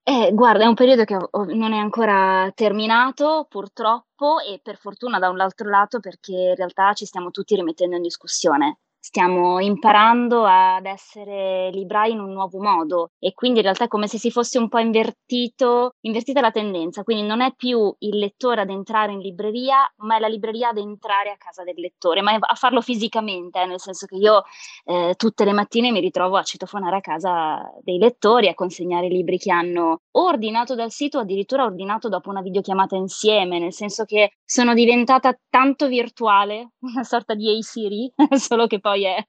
Eh, 0.03 0.31
guarda, 0.33 0.63
è 0.63 0.67
un 0.67 0.75
periodo 0.75 1.03
che 1.03 1.17
non 1.53 1.73
è 1.73 1.77
ancora 1.77 2.51
terminato, 2.55 3.45
purtroppo, 3.49 4.39
e 4.39 4.59
per 4.61 4.77
fortuna 4.77 5.19
da 5.19 5.29
un 5.29 5.39
altro 5.39 5.69
lato 5.69 5.99
perché 5.99 6.31
in 6.31 6.55
realtà 6.55 6.93
ci 6.93 7.05
stiamo 7.05 7.31
tutti 7.31 7.55
rimettendo 7.55 7.95
in 7.95 8.01
discussione 8.01 8.79
stiamo 8.99 9.59
imparando 9.59 10.43
ad 10.45 10.85
essere 10.85 11.69
librai 11.71 12.11
in 12.11 12.19
un 12.19 12.31
nuovo 12.33 12.61
modo 12.61 13.11
e 13.17 13.33
quindi 13.33 13.59
in 13.59 13.63
realtà 13.63 13.85
è 13.85 13.87
come 13.87 14.07
se 14.07 14.17
si 14.17 14.29
fosse 14.29 14.59
un 14.59 14.67
po' 14.67 14.79
invertito, 14.79 15.95
invertita 16.01 16.41
la 16.41 16.51
tendenza, 16.51 17.03
quindi 17.03 17.25
non 17.25 17.41
è 17.41 17.53
più 17.55 17.93
il 17.99 18.17
lettore 18.17 18.61
ad 18.61 18.69
entrare 18.69 19.13
in 19.13 19.19
libreria, 19.19 19.91
ma 19.97 20.17
è 20.17 20.19
la 20.19 20.27
libreria 20.27 20.69
ad 20.69 20.77
entrare 20.77 21.31
a 21.31 21.37
casa 21.37 21.63
del 21.63 21.75
lettore, 21.77 22.21
ma 22.21 22.37
a 22.39 22.55
farlo 22.55 22.81
fisicamente, 22.81 23.61
eh, 23.61 23.65
nel 23.65 23.79
senso 23.79 24.05
che 24.05 24.15
io 24.15 24.43
eh, 24.85 25.13
tutte 25.15 25.45
le 25.45 25.53
mattine 25.53 25.91
mi 25.91 26.01
ritrovo 26.01 26.37
a 26.37 26.43
citofonare 26.43 26.97
a 26.97 27.01
casa 27.01 27.71
dei 27.81 27.97
lettori, 27.97 28.47
a 28.47 28.53
consegnare 28.53 29.07
i 29.07 29.09
libri 29.09 29.37
che 29.37 29.51
hanno 29.51 30.01
ordinato 30.11 30.75
dal 30.75 30.91
sito, 30.91 31.19
addirittura 31.19 31.63
ordinato 31.63 32.09
dopo 32.09 32.29
una 32.29 32.41
videochiamata 32.41 32.95
insieme, 32.95 33.59
nel 33.59 33.73
senso 33.73 34.05
che 34.05 34.33
sono 34.43 34.73
diventata 34.73 35.37
tanto 35.49 35.87
virtuale, 35.87 36.73
una 36.81 37.03
sorta 37.03 37.33
di 37.33 37.49
A-Siri, 37.49 38.11
solo 38.37 38.67
che 38.67 38.79
poi 38.79 38.88
poi 38.89 39.05
è, 39.05 39.23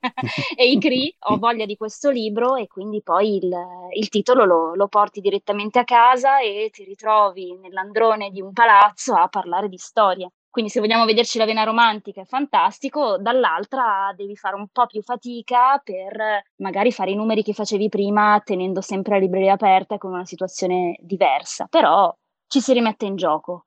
è 0.56 0.62
i 0.62 0.78
CRI, 0.78 1.14
ho 1.28 1.36
voglia 1.36 1.66
di 1.66 1.76
questo 1.76 2.10
libro 2.10 2.56
e 2.56 2.66
quindi 2.66 3.02
poi 3.02 3.36
il, 3.36 3.52
il 3.94 4.08
titolo 4.08 4.44
lo, 4.44 4.74
lo, 4.74 4.88
porti 4.88 5.20
direttamente 5.20 5.78
a 5.78 5.84
casa 5.84 6.40
e 6.40 6.70
ti 6.72 6.84
ritrovi 6.84 7.58
nell'androne 7.58 8.30
di 8.30 8.40
un 8.40 8.52
palazzo 8.52 9.14
a 9.14 9.28
parlare 9.28 9.68
di 9.68 9.76
storia. 9.76 10.30
quindi 10.48 10.70
se 10.70 10.80
vogliamo 10.80 11.04
vederci 11.04 11.36
la 11.36 11.44
vena 11.44 11.62
romantica 11.64 12.22
è 12.22 12.24
fantastico, 12.24 13.18
dall'altra 13.18 14.12
devi 14.16 14.34
fare 14.34 14.56
un 14.56 14.68
po' 14.68 14.86
più 14.86 15.02
fatica 15.02 15.78
per 15.84 16.42
magari 16.56 16.90
fare 16.90 17.10
i 17.10 17.16
numeri 17.16 17.42
che 17.42 17.52
facevi 17.52 17.88
prima 17.90 18.40
tenendo 18.42 18.80
sempre 18.80 19.14
la 19.14 19.20
libreria 19.20 19.52
aperta 19.52 19.98
con 19.98 20.12
una 20.12 20.24
situazione 20.24 20.96
diversa, 21.00 21.66
però 21.68 22.12
ci 22.46 22.60
si 22.60 22.72
rimette 22.72 23.04
in 23.04 23.16
gioco. 23.16 23.66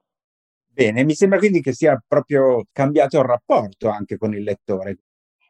Bene, 0.73 1.03
mi 1.03 1.13
sembra 1.13 1.37
quindi 1.37 1.61
che 1.61 1.71
sia 1.71 2.01
proprio 2.05 2.63
cambiato 2.71 3.19
il 3.19 3.25
rapporto 3.25 3.89
anche 3.89 4.17
con 4.17 4.33
il 4.33 4.41
lettore. 4.41 4.97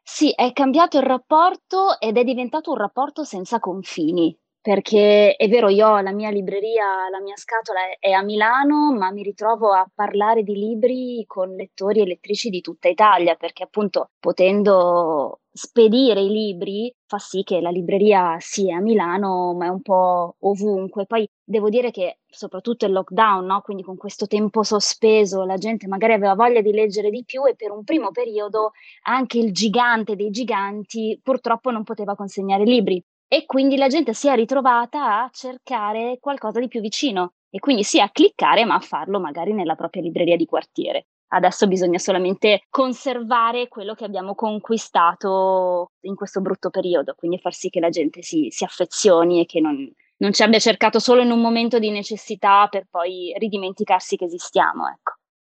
Sì, 0.04 0.30
è 0.30 0.52
cambiato 0.52 0.98
il 0.98 1.02
rapporto 1.02 1.98
ed 1.98 2.16
è 2.16 2.22
diventato 2.22 2.70
un 2.70 2.76
rapporto 2.76 3.24
senza 3.24 3.58
confini 3.58 4.38
perché 4.64 5.36
è 5.36 5.46
vero, 5.46 5.68
io 5.68 5.86
ho 5.86 6.00
la 6.00 6.12
mia 6.12 6.30
libreria, 6.30 7.10
la 7.10 7.20
mia 7.20 7.36
scatola 7.36 7.80
è 7.98 8.12
a 8.12 8.22
Milano, 8.22 8.94
ma 8.94 9.10
mi 9.12 9.22
ritrovo 9.22 9.72
a 9.72 9.86
parlare 9.94 10.42
di 10.42 10.54
libri 10.54 11.22
con 11.26 11.54
lettori 11.54 12.00
e 12.00 12.06
lettrici 12.06 12.48
di 12.48 12.62
tutta 12.62 12.88
Italia, 12.88 13.34
perché 13.34 13.64
appunto 13.64 14.12
potendo 14.18 15.40
spedire 15.52 16.22
i 16.22 16.30
libri 16.30 16.90
fa 17.06 17.18
sì 17.18 17.42
che 17.42 17.60
la 17.60 17.68
libreria 17.68 18.38
sia 18.40 18.78
a 18.78 18.80
Milano, 18.80 19.52
ma 19.52 19.66
è 19.66 19.68
un 19.68 19.82
po' 19.82 20.36
ovunque. 20.38 21.04
Poi 21.04 21.28
devo 21.44 21.68
dire 21.68 21.90
che 21.90 22.20
soprattutto 22.26 22.86
il 22.86 22.92
lockdown, 22.92 23.44
no? 23.44 23.60
quindi 23.60 23.82
con 23.82 23.98
questo 23.98 24.26
tempo 24.26 24.62
sospeso, 24.62 25.44
la 25.44 25.56
gente 25.56 25.86
magari 25.86 26.14
aveva 26.14 26.34
voglia 26.34 26.62
di 26.62 26.72
leggere 26.72 27.10
di 27.10 27.22
più 27.26 27.46
e 27.46 27.54
per 27.54 27.70
un 27.70 27.84
primo 27.84 28.12
periodo 28.12 28.72
anche 29.02 29.38
il 29.38 29.52
gigante 29.52 30.16
dei 30.16 30.30
giganti 30.30 31.20
purtroppo 31.22 31.70
non 31.70 31.82
poteva 31.84 32.14
consegnare 32.14 32.64
libri 32.64 33.04
e 33.28 33.46
quindi 33.46 33.76
la 33.76 33.88
gente 33.88 34.14
si 34.14 34.28
è 34.28 34.34
ritrovata 34.34 35.22
a 35.22 35.30
cercare 35.32 36.18
qualcosa 36.20 36.60
di 36.60 36.68
più 36.68 36.80
vicino 36.80 37.34
e 37.50 37.58
quindi 37.58 37.82
sì 37.82 38.00
a 38.00 38.10
cliccare 38.10 38.64
ma 38.64 38.74
a 38.74 38.80
farlo 38.80 39.20
magari 39.20 39.52
nella 39.52 39.74
propria 39.74 40.02
libreria 40.02 40.36
di 40.36 40.44
quartiere. 40.44 41.06
Adesso 41.28 41.66
bisogna 41.66 41.98
solamente 41.98 42.62
conservare 42.68 43.66
quello 43.68 43.94
che 43.94 44.04
abbiamo 44.04 44.34
conquistato 44.34 45.92
in 46.02 46.14
questo 46.14 46.40
brutto 46.40 46.70
periodo, 46.70 47.14
quindi 47.14 47.38
far 47.38 47.54
sì 47.54 47.70
che 47.70 47.80
la 47.80 47.88
gente 47.88 48.22
si, 48.22 48.48
si 48.50 48.62
affezioni 48.62 49.40
e 49.40 49.46
che 49.46 49.60
non, 49.60 49.90
non 50.18 50.32
ci 50.32 50.42
abbia 50.44 50.60
cercato 50.60 51.00
solo 51.00 51.22
in 51.22 51.32
un 51.32 51.40
momento 51.40 51.80
di 51.80 51.90
necessità 51.90 52.68
per 52.68 52.86
poi 52.88 53.34
ridimenticarsi 53.36 54.16
che 54.16 54.26
esistiamo. 54.26 54.86
Ecco. 54.88 55.14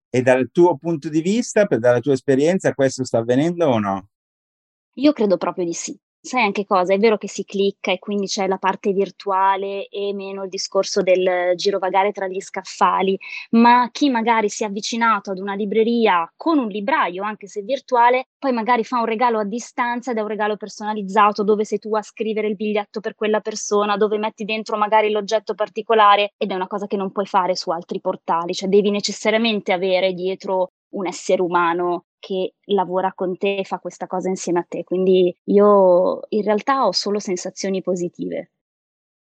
E 0.09 0.21
dal 0.21 0.49
tuo 0.51 0.77
punto 0.77 1.09
di 1.09 1.19
vista, 1.19 1.65
dalla 1.65 1.99
tua 1.99 2.13
esperienza, 2.13 2.73
questo 2.73 3.03
sta 3.03 3.17
avvenendo 3.17 3.67
o 3.67 3.79
no? 3.79 4.07
Io 4.93 5.11
credo 5.11 5.35
proprio 5.35 5.65
di 5.65 5.73
sì 5.73 5.99
sai 6.25 6.43
anche 6.43 6.65
cosa? 6.65 6.93
È 6.93 6.97
vero 6.97 7.17
che 7.17 7.29
si 7.29 7.45
clicca 7.45 7.91
e 7.91 7.99
quindi 7.99 8.25
c'è 8.25 8.47
la 8.47 8.57
parte 8.57 8.91
virtuale 8.91 9.87
e 9.87 10.11
meno 10.13 10.43
il 10.43 10.49
discorso 10.49 11.01
del 11.01 11.53
girovagare 11.55 12.11
tra 12.11 12.27
gli 12.27 12.41
scaffali, 12.41 13.17
ma 13.51 13.89
chi 13.91 14.09
magari 14.09 14.49
si 14.49 14.63
è 14.63 14.65
avvicinato 14.67 15.31
ad 15.31 15.39
una 15.39 15.53
libreria 15.53 16.29
con 16.35 16.57
un 16.57 16.67
libraio, 16.67 17.23
anche 17.23 17.47
se 17.47 17.61
virtuale, 17.61 18.27
poi 18.39 18.51
magari 18.51 18.83
fa 18.83 18.99
un 18.99 19.05
regalo 19.05 19.39
a 19.39 19.45
distanza 19.45 20.11
ed 20.11 20.17
è 20.17 20.21
un 20.21 20.27
regalo 20.27 20.57
personalizzato 20.57 21.43
dove 21.43 21.63
sei 21.63 21.79
tu 21.79 21.95
a 21.95 22.01
scrivere 22.01 22.47
il 22.47 22.55
biglietto 22.55 22.99
per 22.99 23.15
quella 23.15 23.39
persona, 23.39 23.95
dove 23.95 24.17
metti 24.17 24.45
dentro 24.45 24.77
magari 24.77 25.11
l'oggetto 25.11 25.53
particolare 25.53 26.33
ed 26.37 26.51
è 26.51 26.55
una 26.55 26.67
cosa 26.67 26.87
che 26.87 26.97
non 26.97 27.11
puoi 27.11 27.25
fare 27.25 27.55
su 27.55 27.69
altri 27.69 28.01
portali, 28.01 28.53
cioè 28.53 28.67
devi 28.67 28.89
necessariamente 28.89 29.71
avere 29.71 30.13
dietro 30.13 30.71
un 30.95 31.07
essere 31.07 31.41
umano 31.41 32.05
che 32.19 32.55
lavora 32.65 33.13
con 33.13 33.37
te 33.37 33.57
e 33.57 33.63
fa 33.63 33.79
questa 33.79 34.07
cosa 34.07 34.29
insieme 34.29 34.59
a 34.59 34.65
te. 34.67 34.83
Quindi 34.83 35.35
io 35.45 36.21
in 36.29 36.43
realtà 36.43 36.87
ho 36.87 36.91
solo 36.91 37.19
sensazioni 37.19 37.81
positive. 37.81 38.49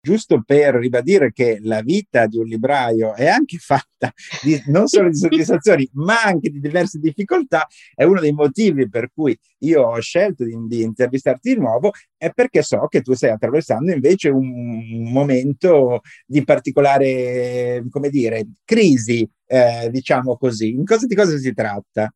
Giusto 0.02 0.42
per 0.42 0.76
ribadire 0.76 1.30
che 1.30 1.58
la 1.60 1.82
vita 1.82 2.26
di 2.26 2.38
un 2.38 2.46
libraio 2.46 3.14
è 3.14 3.26
anche 3.26 3.58
fatta 3.60 4.10
di, 4.42 4.60
non 4.66 4.86
solo 4.86 5.10
di 5.10 5.16
soddisfazioni, 5.16 5.88
ma 5.92 6.22
anche 6.22 6.48
di 6.50 6.58
diverse 6.58 6.98
difficoltà, 6.98 7.66
è 7.94 8.04
uno 8.04 8.20
dei 8.20 8.32
motivi 8.32 8.88
per 8.88 9.10
cui 9.12 9.38
io 9.58 9.82
ho 9.82 10.00
scelto 10.00 10.44
di, 10.44 10.56
di 10.66 10.82
intervistarti 10.82 11.54
di 11.54 11.60
nuovo, 11.60 11.90
è 12.16 12.30
perché 12.30 12.62
so 12.62 12.86
che 12.88 13.02
tu 13.02 13.12
stai 13.12 13.30
attraversando 13.30 13.92
invece 13.92 14.30
un 14.30 15.10
momento 15.12 16.00
di 16.26 16.42
particolare, 16.44 17.84
come 17.90 18.08
dire, 18.08 18.46
crisi, 18.64 19.28
eh, 19.46 19.88
diciamo 19.90 20.36
così. 20.36 20.70
In 20.70 20.84
cosa, 20.84 21.06
di 21.06 21.14
cosa 21.14 21.36
si 21.36 21.52
tratta? 21.52 22.10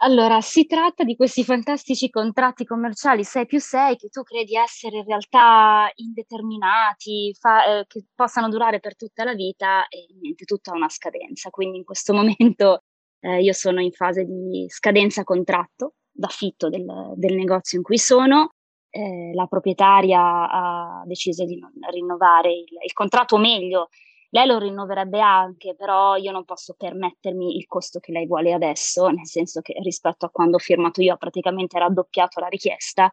Allora, 0.00 0.40
si 0.40 0.64
tratta 0.66 1.02
di 1.02 1.16
questi 1.16 1.42
fantastici 1.42 2.08
contratti 2.08 2.64
commerciali 2.64 3.24
6 3.24 3.46
più 3.46 3.58
6 3.58 3.96
che 3.96 4.08
tu 4.08 4.22
credi 4.22 4.54
essere 4.54 4.98
in 4.98 5.04
realtà 5.04 5.90
indeterminati, 5.96 7.34
fa, 7.36 7.80
eh, 7.80 7.84
che 7.88 8.04
possano 8.14 8.48
durare 8.48 8.78
per 8.78 8.94
tutta 8.94 9.24
la 9.24 9.34
vita 9.34 9.88
e 9.88 10.06
niente, 10.20 10.44
tutta 10.44 10.72
una 10.72 10.88
scadenza. 10.88 11.50
Quindi 11.50 11.78
in 11.78 11.84
questo 11.84 12.12
momento 12.14 12.84
eh, 13.20 13.42
io 13.42 13.52
sono 13.52 13.80
in 13.80 13.90
fase 13.90 14.24
di 14.24 14.66
scadenza 14.68 15.24
contratto 15.24 15.94
d'affitto 16.12 16.68
del, 16.68 16.86
del 17.16 17.34
negozio 17.34 17.78
in 17.78 17.82
cui 17.82 17.98
sono. 17.98 18.52
Eh, 18.90 19.32
la 19.34 19.46
proprietaria 19.46 20.20
ha 20.48 21.02
deciso 21.06 21.44
di 21.44 21.58
non 21.58 21.72
rinnovare 21.90 22.52
il, 22.52 22.66
il 22.84 22.92
contratto, 22.92 23.34
o 23.34 23.38
meglio, 23.38 23.88
lei 24.30 24.46
lo 24.46 24.58
rinnoverebbe 24.58 25.20
anche, 25.20 25.74
però 25.74 26.16
io 26.16 26.32
non 26.32 26.44
posso 26.44 26.74
permettermi 26.76 27.56
il 27.56 27.66
costo 27.66 27.98
che 27.98 28.12
lei 28.12 28.26
vuole 28.26 28.52
adesso, 28.52 29.08
nel 29.08 29.26
senso 29.26 29.60
che 29.60 29.74
rispetto 29.82 30.26
a 30.26 30.30
quando 30.30 30.56
ho 30.56 30.60
firmato 30.60 31.00
io 31.00 31.14
ha 31.14 31.16
praticamente 31.16 31.78
raddoppiato 31.78 32.40
la 32.40 32.48
richiesta 32.48 33.10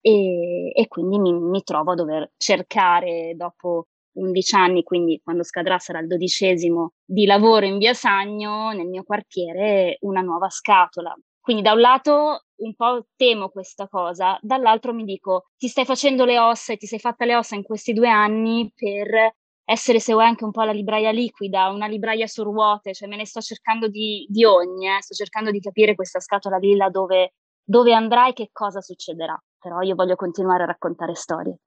e, 0.00 0.70
e 0.74 0.88
quindi 0.88 1.18
mi, 1.18 1.32
mi, 1.32 1.62
trovo 1.62 1.92
a 1.92 1.94
dover 1.94 2.32
cercare 2.36 3.34
dopo 3.34 3.86
11 4.12 4.56
anni, 4.56 4.82
quindi 4.82 5.20
quando 5.22 5.42
scadrà 5.42 5.78
sarà 5.78 6.00
il 6.00 6.06
dodicesimo 6.06 6.92
di 7.04 7.24
lavoro 7.24 7.66
in 7.66 7.78
via 7.78 7.94
Sagno 7.94 8.72
nel 8.72 8.88
mio 8.88 9.04
quartiere, 9.04 9.96
una 10.00 10.20
nuova 10.20 10.50
scatola. 10.50 11.14
Quindi 11.40 11.62
da 11.62 11.72
un 11.72 11.80
lato 11.80 12.42
un 12.56 12.74
po' 12.74 13.06
temo 13.16 13.48
questa 13.48 13.88
cosa, 13.88 14.38
dall'altro 14.42 14.92
mi 14.92 15.04
dico 15.04 15.46
ti 15.56 15.68
stai 15.68 15.84
facendo 15.86 16.24
le 16.24 16.38
ossa 16.38 16.72
e 16.72 16.76
ti 16.76 16.86
sei 16.86 16.98
fatta 16.98 17.24
le 17.24 17.36
ossa 17.36 17.54
in 17.54 17.62
questi 17.62 17.92
due 17.94 18.08
anni 18.08 18.70
per 18.74 19.34
essere 19.70 20.00
se 20.00 20.14
vuoi 20.14 20.24
anche 20.24 20.44
un 20.44 20.50
po' 20.50 20.62
la 20.62 20.72
libraia 20.72 21.10
liquida, 21.10 21.68
una 21.68 21.86
libraia 21.86 22.26
su 22.26 22.42
ruote, 22.42 22.94
cioè 22.94 23.06
me 23.06 23.16
ne 23.16 23.26
sto 23.26 23.42
cercando 23.42 23.88
di, 23.88 24.26
di 24.26 24.42
ogni, 24.42 24.86
eh? 24.86 25.02
sto 25.02 25.12
cercando 25.12 25.50
di 25.50 25.60
capire 25.60 25.94
questa 25.94 26.20
scatola 26.20 26.56
lilla 26.56 26.88
dove, 26.88 27.34
dove 27.62 27.92
andrà 27.92 28.28
e 28.28 28.32
che 28.32 28.48
cosa 28.50 28.80
succederà, 28.80 29.38
però 29.58 29.82
io 29.82 29.94
voglio 29.94 30.16
continuare 30.16 30.62
a 30.62 30.66
raccontare 30.66 31.14
storie. 31.14 31.58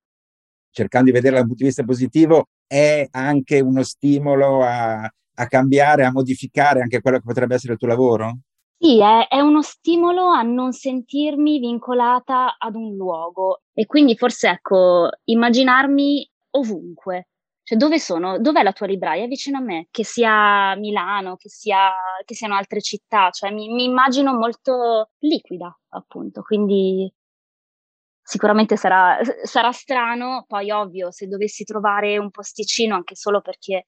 Cercando 0.72 1.12
di 1.12 1.12
vederla 1.12 1.38
da 1.38 1.44
un 1.44 1.50
punto 1.50 1.62
di 1.62 1.70
vista 1.70 1.84
positivo, 1.84 2.48
è 2.66 3.08
anche 3.12 3.60
uno 3.60 3.84
stimolo 3.84 4.64
a, 4.64 5.04
a 5.04 5.48
cambiare, 5.48 6.04
a 6.04 6.12
modificare 6.12 6.82
anche 6.82 7.02
quello 7.02 7.18
che 7.18 7.24
potrebbe 7.24 7.54
essere 7.54 7.74
il 7.74 7.80
tuo 7.80 7.88
lavoro? 7.88 8.40
Sì, 8.80 9.00
è, 9.00 9.28
è, 9.28 9.40
uno 9.42 9.62
stimolo 9.62 10.30
a 10.30 10.42
non 10.42 10.72
sentirmi 10.72 11.60
vincolata 11.60 12.56
ad 12.58 12.74
un 12.74 12.96
luogo 12.96 13.62
e 13.74 13.86
quindi 13.86 14.18
forse 14.18 14.50
ecco, 14.50 15.08
immaginarmi 15.26 16.28
ovunque, 16.54 17.28
cioè, 17.72 17.78
dove 17.78 18.00
sono? 18.00 18.38
Dov'è 18.38 18.64
la 18.64 18.74
tua 18.74 18.86
libraia? 18.88 19.28
Vicino 19.28 19.58
a 19.58 19.62
me, 19.62 19.88
che 19.92 20.04
sia 20.04 20.76
Milano, 20.76 21.38
che, 21.38 21.48
sia, 21.50 21.92
che 22.26 22.36
siano 22.36 22.56
altre 22.56 22.82
città, 22.82 23.30
cioè 23.30 23.52
mi, 23.52 23.70
mi 23.70 23.86
immagino 23.86 24.34
molto 24.34 25.12
liquida, 25.20 25.74
appunto, 25.90 26.42
quindi 26.42 27.10
sicuramente 28.22 28.76
sarà, 28.76 29.20
sarà 29.44 29.72
strano, 29.72 30.44
poi 30.48 30.70
ovvio, 30.72 31.12
se 31.12 31.28
dovessi 31.28 31.64
trovare 31.64 32.18
un 32.18 32.30
posticino, 32.30 32.96
anche 32.96 33.16
solo 33.16 33.40
perché 33.40 33.88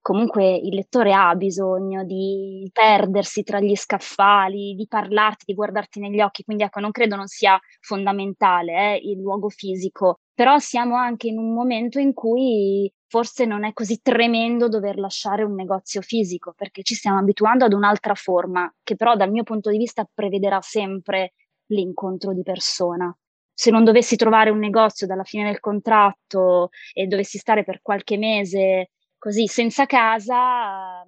comunque 0.00 0.54
il 0.54 0.74
lettore 0.74 1.12
ha 1.12 1.34
bisogno 1.34 2.04
di 2.04 2.70
perdersi 2.72 3.42
tra 3.42 3.58
gli 3.58 3.74
scaffali, 3.74 4.74
di 4.74 4.86
parlarti, 4.86 5.44
di 5.46 5.54
guardarti 5.54 5.98
negli 5.98 6.20
occhi, 6.20 6.44
quindi 6.44 6.62
ecco, 6.62 6.78
non 6.78 6.92
credo 6.92 7.16
non 7.16 7.26
sia 7.26 7.58
fondamentale 7.80 8.94
eh, 8.94 9.00
il 9.02 9.18
luogo 9.18 9.48
fisico, 9.48 10.20
però 10.34 10.58
siamo 10.58 10.94
anche 10.96 11.28
in 11.28 11.38
un 11.38 11.52
momento 11.52 11.98
in 11.98 12.12
cui 12.12 12.92
forse 13.14 13.44
non 13.44 13.62
è 13.62 13.72
così 13.72 14.00
tremendo 14.02 14.68
dover 14.68 14.98
lasciare 14.98 15.44
un 15.44 15.54
negozio 15.54 16.00
fisico, 16.00 16.52
perché 16.52 16.82
ci 16.82 16.96
stiamo 16.96 17.20
abituando 17.20 17.64
ad 17.64 17.72
un'altra 17.72 18.16
forma, 18.16 18.68
che 18.82 18.96
però 18.96 19.14
dal 19.14 19.30
mio 19.30 19.44
punto 19.44 19.70
di 19.70 19.78
vista 19.78 20.04
prevederà 20.12 20.60
sempre 20.60 21.34
l'incontro 21.66 22.34
di 22.34 22.42
persona. 22.42 23.16
Se 23.52 23.70
non 23.70 23.84
dovessi 23.84 24.16
trovare 24.16 24.50
un 24.50 24.58
negozio 24.58 25.06
dalla 25.06 25.22
fine 25.22 25.44
del 25.44 25.60
contratto 25.60 26.70
e 26.92 27.06
dovessi 27.06 27.38
stare 27.38 27.62
per 27.62 27.82
qualche 27.82 28.18
mese 28.18 28.90
così 29.16 29.46
senza 29.46 29.86
casa 29.86 31.04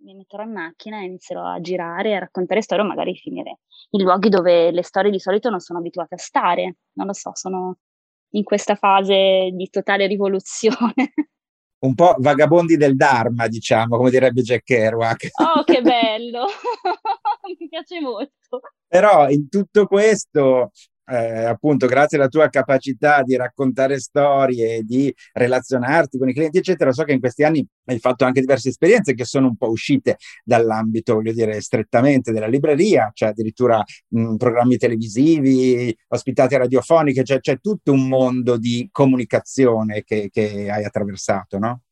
mi 0.00 0.14
metterò 0.14 0.42
in 0.42 0.52
macchina 0.52 1.00
e 1.00 1.06
inizierò 1.06 1.42
a 1.42 1.60
girare, 1.60 2.16
a 2.16 2.18
raccontare 2.18 2.60
storie 2.60 2.84
o 2.84 2.86
magari 2.86 3.16
finire 3.16 3.60
in 3.90 4.02
luoghi 4.02 4.28
dove 4.28 4.70
le 4.70 4.82
storie 4.82 5.10
di 5.10 5.18
solito 5.18 5.48
non 5.48 5.60
sono 5.60 5.78
abituate 5.78 6.16
a 6.16 6.18
stare. 6.18 6.76
Non 6.92 7.06
lo 7.06 7.14
so, 7.14 7.30
sono 7.34 7.78
in 8.30 8.42
questa 8.44 8.74
fase 8.74 9.50
di 9.52 9.68
totale 9.70 10.06
rivoluzione. 10.06 10.94
Un 11.80 11.94
po' 11.94 12.16
vagabondi 12.18 12.76
del 12.76 12.96
Dharma, 12.96 13.46
diciamo, 13.46 13.96
come 13.96 14.10
direbbe 14.10 14.42
Jack 14.42 14.64
Kerouac. 14.64 15.28
Oh, 15.34 15.62
che 15.62 15.80
bello! 15.82 16.46
Mi 17.58 17.68
piace 17.68 18.00
molto. 18.00 18.60
Però 18.88 19.28
in 19.28 19.48
tutto 19.48 19.86
questo 19.86 20.72
eh, 21.10 21.44
appunto 21.44 21.86
grazie 21.86 22.18
alla 22.18 22.28
tua 22.28 22.48
capacità 22.48 23.22
di 23.22 23.36
raccontare 23.36 23.98
storie, 23.98 24.82
di 24.82 25.12
relazionarti 25.32 26.18
con 26.18 26.28
i 26.28 26.34
clienti, 26.34 26.58
eccetera, 26.58 26.92
so 26.92 27.04
che 27.04 27.12
in 27.12 27.20
questi 27.20 27.44
anni 27.44 27.66
hai 27.86 27.98
fatto 27.98 28.24
anche 28.24 28.40
diverse 28.40 28.68
esperienze 28.68 29.14
che 29.14 29.24
sono 29.24 29.48
un 29.48 29.56
po' 29.56 29.70
uscite 29.70 30.16
dall'ambito, 30.44 31.14
voglio 31.14 31.32
dire, 31.32 31.60
strettamente 31.60 32.32
della 32.32 32.46
libreria, 32.46 33.10
cioè 33.14 33.30
addirittura 33.30 33.82
mh, 34.08 34.36
programmi 34.36 34.76
televisivi, 34.76 35.96
ospitate 36.08 36.58
radiofoniche, 36.58 37.24
cioè 37.24 37.40
c'è 37.40 37.58
tutto 37.60 37.92
un 37.92 38.06
mondo 38.08 38.56
di 38.58 38.88
comunicazione 38.92 40.02
che, 40.04 40.28
che 40.30 40.70
hai 40.70 40.84
attraversato, 40.84 41.58
no? 41.58 41.82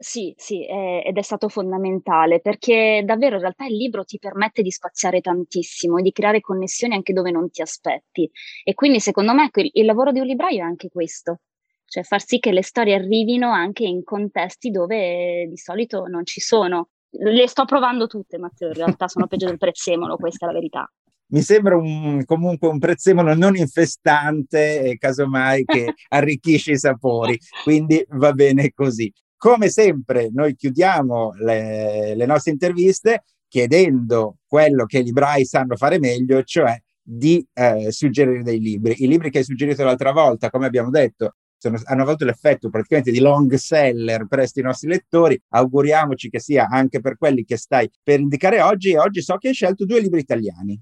Sì, 0.00 0.32
sì, 0.36 0.64
eh, 0.64 1.02
ed 1.04 1.16
è 1.16 1.22
stato 1.22 1.48
fondamentale 1.48 2.40
perché 2.40 3.02
davvero 3.04 3.34
in 3.34 3.40
realtà 3.40 3.66
il 3.66 3.74
libro 3.74 4.04
ti 4.04 4.20
permette 4.20 4.62
di 4.62 4.70
spaziare 4.70 5.20
tantissimo 5.20 5.98
e 5.98 6.02
di 6.02 6.12
creare 6.12 6.40
connessioni 6.40 6.94
anche 6.94 7.12
dove 7.12 7.32
non 7.32 7.50
ti 7.50 7.62
aspetti. 7.62 8.30
E 8.62 8.74
quindi 8.74 9.00
secondo 9.00 9.34
me 9.34 9.50
il, 9.52 9.70
il 9.72 9.84
lavoro 9.84 10.12
di 10.12 10.20
un 10.20 10.26
libraio 10.26 10.60
è 10.60 10.62
anche 10.62 10.88
questo, 10.88 11.40
cioè 11.84 12.04
far 12.04 12.24
sì 12.24 12.38
che 12.38 12.52
le 12.52 12.62
storie 12.62 12.94
arrivino 12.94 13.50
anche 13.50 13.82
in 13.82 14.04
contesti 14.04 14.70
dove 14.70 15.46
di 15.48 15.56
solito 15.56 16.06
non 16.06 16.24
ci 16.24 16.40
sono. 16.40 16.90
Le 17.10 17.48
sto 17.48 17.64
provando 17.64 18.06
tutte, 18.06 18.38
Matteo, 18.38 18.68
in 18.68 18.74
realtà 18.74 19.08
sono 19.08 19.26
peggio 19.26 19.46
del 19.46 19.58
prezzemolo, 19.58 20.14
questa 20.16 20.44
è 20.46 20.48
la 20.48 20.54
verità 20.54 20.88
mi 21.30 21.42
sembra 21.42 21.76
un, 21.76 22.24
comunque 22.24 22.68
un 22.68 22.78
prezzemolo 22.78 23.34
non 23.34 23.54
infestante 23.54 24.96
casomai 24.98 25.64
che 25.66 25.92
arricchisce 26.08 26.72
i 26.72 26.78
sapori, 26.78 27.38
quindi 27.64 28.02
va 28.08 28.32
bene 28.32 28.72
così. 28.72 29.12
Come 29.38 29.68
sempre, 29.68 30.30
noi 30.32 30.56
chiudiamo 30.56 31.34
le, 31.38 32.16
le 32.16 32.26
nostre 32.26 32.50
interviste 32.50 33.22
chiedendo 33.46 34.38
quello 34.46 34.84
che 34.84 34.98
i 34.98 35.04
librai 35.04 35.44
sanno 35.44 35.76
fare 35.76 36.00
meglio, 36.00 36.42
cioè 36.42 36.76
di 37.00 37.46
eh, 37.54 37.92
suggerire 37.92 38.42
dei 38.42 38.58
libri. 38.58 38.96
I 38.98 39.06
libri 39.06 39.30
che 39.30 39.38
hai 39.38 39.44
suggerito 39.44 39.84
l'altra 39.84 40.10
volta, 40.10 40.50
come 40.50 40.66
abbiamo 40.66 40.90
detto, 40.90 41.36
sono, 41.56 41.80
hanno 41.84 42.02
avuto 42.02 42.24
l'effetto 42.24 42.68
praticamente 42.68 43.12
di 43.12 43.20
long 43.20 43.52
seller 43.54 44.26
presso 44.26 44.58
i 44.58 44.62
nostri 44.62 44.88
lettori. 44.88 45.40
Auguriamoci 45.50 46.30
che 46.30 46.40
sia 46.40 46.66
anche 46.68 47.00
per 47.00 47.16
quelli 47.16 47.44
che 47.44 47.56
stai 47.56 47.88
per 48.02 48.18
indicare 48.18 48.60
oggi. 48.60 48.90
E 48.90 48.98
oggi 48.98 49.22
so 49.22 49.36
che 49.36 49.48
hai 49.48 49.54
scelto 49.54 49.84
due 49.84 50.00
libri 50.00 50.20
italiani. 50.20 50.80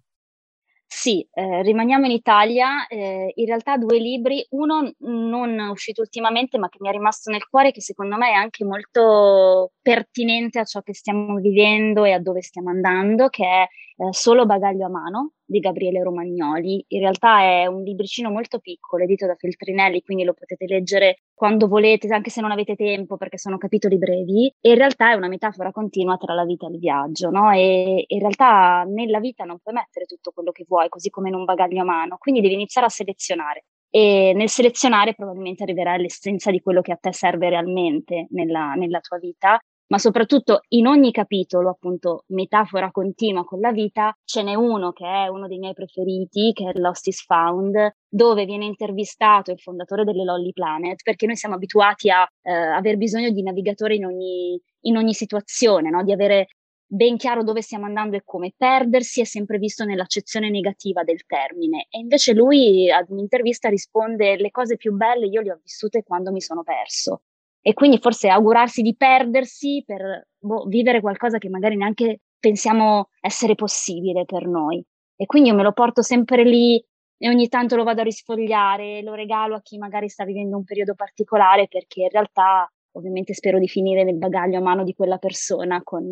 Sì, 0.90 1.26
eh, 1.32 1.62
rimaniamo 1.62 2.06
in 2.06 2.12
Italia, 2.12 2.86
eh, 2.86 3.32
in 3.34 3.44
realtà 3.46 3.76
due 3.76 3.98
libri, 3.98 4.46
uno 4.50 4.92
non 5.00 5.58
uscito 5.70 6.00
ultimamente 6.00 6.58
ma 6.58 6.68
che 6.68 6.78
mi 6.80 6.88
è 6.88 6.92
rimasto 6.92 7.30
nel 7.30 7.46
cuore, 7.48 7.72
che 7.72 7.80
secondo 7.80 8.16
me 8.16 8.28
è 8.30 8.34
anche 8.34 8.64
molto 8.64 9.72
pertinente 9.82 10.60
a 10.60 10.64
ciò 10.64 10.82
che 10.82 10.94
stiamo 10.94 11.36
vivendo 11.40 12.04
e 12.04 12.12
a 12.12 12.20
dove 12.20 12.40
stiamo 12.40 12.70
andando, 12.70 13.28
che 13.28 13.44
è 13.44 13.66
eh, 13.98 14.12
Solo 14.12 14.46
bagaglio 14.46 14.86
a 14.86 14.88
mano 14.90 15.32
di 15.44 15.58
Gabriele 15.60 16.02
Romagnoli. 16.02 16.84
In 16.88 17.00
realtà 17.00 17.40
è 17.40 17.66
un 17.66 17.82
libricino 17.82 18.30
molto 18.30 18.58
piccolo, 18.58 19.04
edito 19.04 19.26
da 19.26 19.36
Feltrinelli, 19.36 20.02
quindi 20.02 20.24
lo 20.24 20.34
potete 20.34 20.66
leggere 20.66 21.22
quando 21.32 21.68
volete, 21.68 22.12
anche 22.12 22.30
se 22.30 22.40
non 22.40 22.50
avete 22.50 22.74
tempo, 22.76 23.16
perché 23.16 23.38
sono 23.38 23.56
capitoli 23.58 23.96
brevi. 23.96 24.52
E 24.60 24.70
in 24.70 24.76
realtà 24.76 25.10
è 25.12 25.14
una 25.14 25.28
metafora 25.28 25.72
continua 25.72 26.16
tra 26.16 26.34
la 26.34 26.44
vita 26.44 26.66
e 26.66 26.70
il 26.72 26.78
viaggio, 26.78 27.30
no? 27.30 27.50
E 27.52 28.04
in 28.06 28.18
realtà 28.18 28.84
nella 28.86 29.20
vita 29.20 29.44
non 29.44 29.58
puoi 29.60 29.74
mettere 29.74 30.04
tutto 30.06 30.30
quello 30.32 30.50
che 30.52 30.64
vuoi, 30.68 30.88
così 30.88 31.10
come 31.10 31.28
in 31.28 31.34
un 31.34 31.44
bagaglio 31.44 31.80
a 31.82 31.84
mano, 31.84 32.16
quindi 32.18 32.40
devi 32.40 32.54
iniziare 32.54 32.86
a 32.86 32.90
selezionare. 32.90 33.64
E 33.88 34.32
nel 34.34 34.48
selezionare 34.48 35.14
probabilmente 35.14 35.62
arriverai 35.62 35.96
all'essenza 35.96 36.50
di 36.50 36.60
quello 36.60 36.82
che 36.82 36.92
a 36.92 36.96
te 36.96 37.12
serve 37.12 37.48
realmente 37.48 38.26
nella, 38.30 38.74
nella 38.74 39.00
tua 39.00 39.18
vita 39.18 39.58
ma 39.88 39.98
soprattutto 39.98 40.60
in 40.68 40.86
ogni 40.86 41.12
capitolo, 41.12 41.70
appunto, 41.70 42.24
metafora 42.28 42.90
continua 42.90 43.44
con 43.44 43.60
la 43.60 43.72
vita, 43.72 44.16
ce 44.24 44.42
n'è 44.42 44.54
uno 44.54 44.92
che 44.92 45.06
è 45.06 45.28
uno 45.28 45.46
dei 45.46 45.58
miei 45.58 45.74
preferiti, 45.74 46.52
che 46.52 46.70
è 46.70 46.78
Lost 46.78 47.06
is 47.06 47.22
Found, 47.24 47.94
dove 48.08 48.44
viene 48.44 48.64
intervistato 48.64 49.52
il 49.52 49.60
fondatore 49.60 50.04
delle 50.04 50.24
Lolly 50.24 50.52
Planet, 50.52 51.02
perché 51.02 51.26
noi 51.26 51.36
siamo 51.36 51.54
abituati 51.54 52.10
a 52.10 52.26
eh, 52.42 52.52
aver 52.52 52.96
bisogno 52.96 53.30
di 53.30 53.42
navigatore 53.42 53.94
in 53.94 54.06
ogni, 54.06 54.60
in 54.82 54.96
ogni 54.96 55.14
situazione, 55.14 55.90
no? 55.90 56.02
di 56.02 56.12
avere 56.12 56.48
ben 56.88 57.16
chiaro 57.16 57.42
dove 57.42 57.62
stiamo 57.62 57.84
andando 57.84 58.16
e 58.16 58.22
come. 58.24 58.52
Perdersi 58.56 59.20
è 59.20 59.24
sempre 59.24 59.58
visto 59.58 59.84
nell'accezione 59.84 60.50
negativa 60.50 61.02
del 61.02 61.24
termine 61.26 61.86
e 61.90 61.98
invece 61.98 62.32
lui 62.32 62.90
ad 62.90 63.06
un'intervista 63.10 63.68
risponde 63.68 64.36
le 64.36 64.50
cose 64.50 64.76
più 64.76 64.94
belle 64.94 65.26
io 65.26 65.40
le 65.40 65.52
ho 65.52 65.60
vissute 65.62 66.02
quando 66.04 66.30
mi 66.30 66.40
sono 66.40 66.62
perso 66.62 67.22
e 67.66 67.74
quindi 67.74 67.98
forse 67.98 68.28
augurarsi 68.28 68.80
di 68.80 68.94
perdersi 68.94 69.82
per 69.84 70.28
boh, 70.38 70.66
vivere 70.68 71.00
qualcosa 71.00 71.38
che 71.38 71.48
magari 71.48 71.74
neanche 71.76 72.20
pensiamo 72.38 73.08
essere 73.20 73.56
possibile 73.56 74.24
per 74.24 74.46
noi. 74.46 74.80
E 75.16 75.26
quindi 75.26 75.48
io 75.48 75.56
me 75.56 75.64
lo 75.64 75.72
porto 75.72 76.00
sempre 76.00 76.44
lì 76.44 76.80
e 77.18 77.28
ogni 77.28 77.48
tanto 77.48 77.74
lo 77.74 77.82
vado 77.82 78.02
a 78.02 78.04
risfogliare, 78.04 79.02
lo 79.02 79.14
regalo 79.14 79.56
a 79.56 79.62
chi 79.62 79.78
magari 79.78 80.08
sta 80.08 80.24
vivendo 80.24 80.56
un 80.56 80.62
periodo 80.62 80.94
particolare 80.94 81.66
perché 81.66 82.02
in 82.02 82.08
realtà 82.08 82.72
ovviamente 82.92 83.34
spero 83.34 83.58
di 83.58 83.66
finire 83.66 84.04
nel 84.04 84.16
bagaglio 84.16 84.58
a 84.58 84.62
mano 84.62 84.84
di 84.84 84.94
quella 84.94 85.18
persona 85.18 85.82
con, 85.82 86.08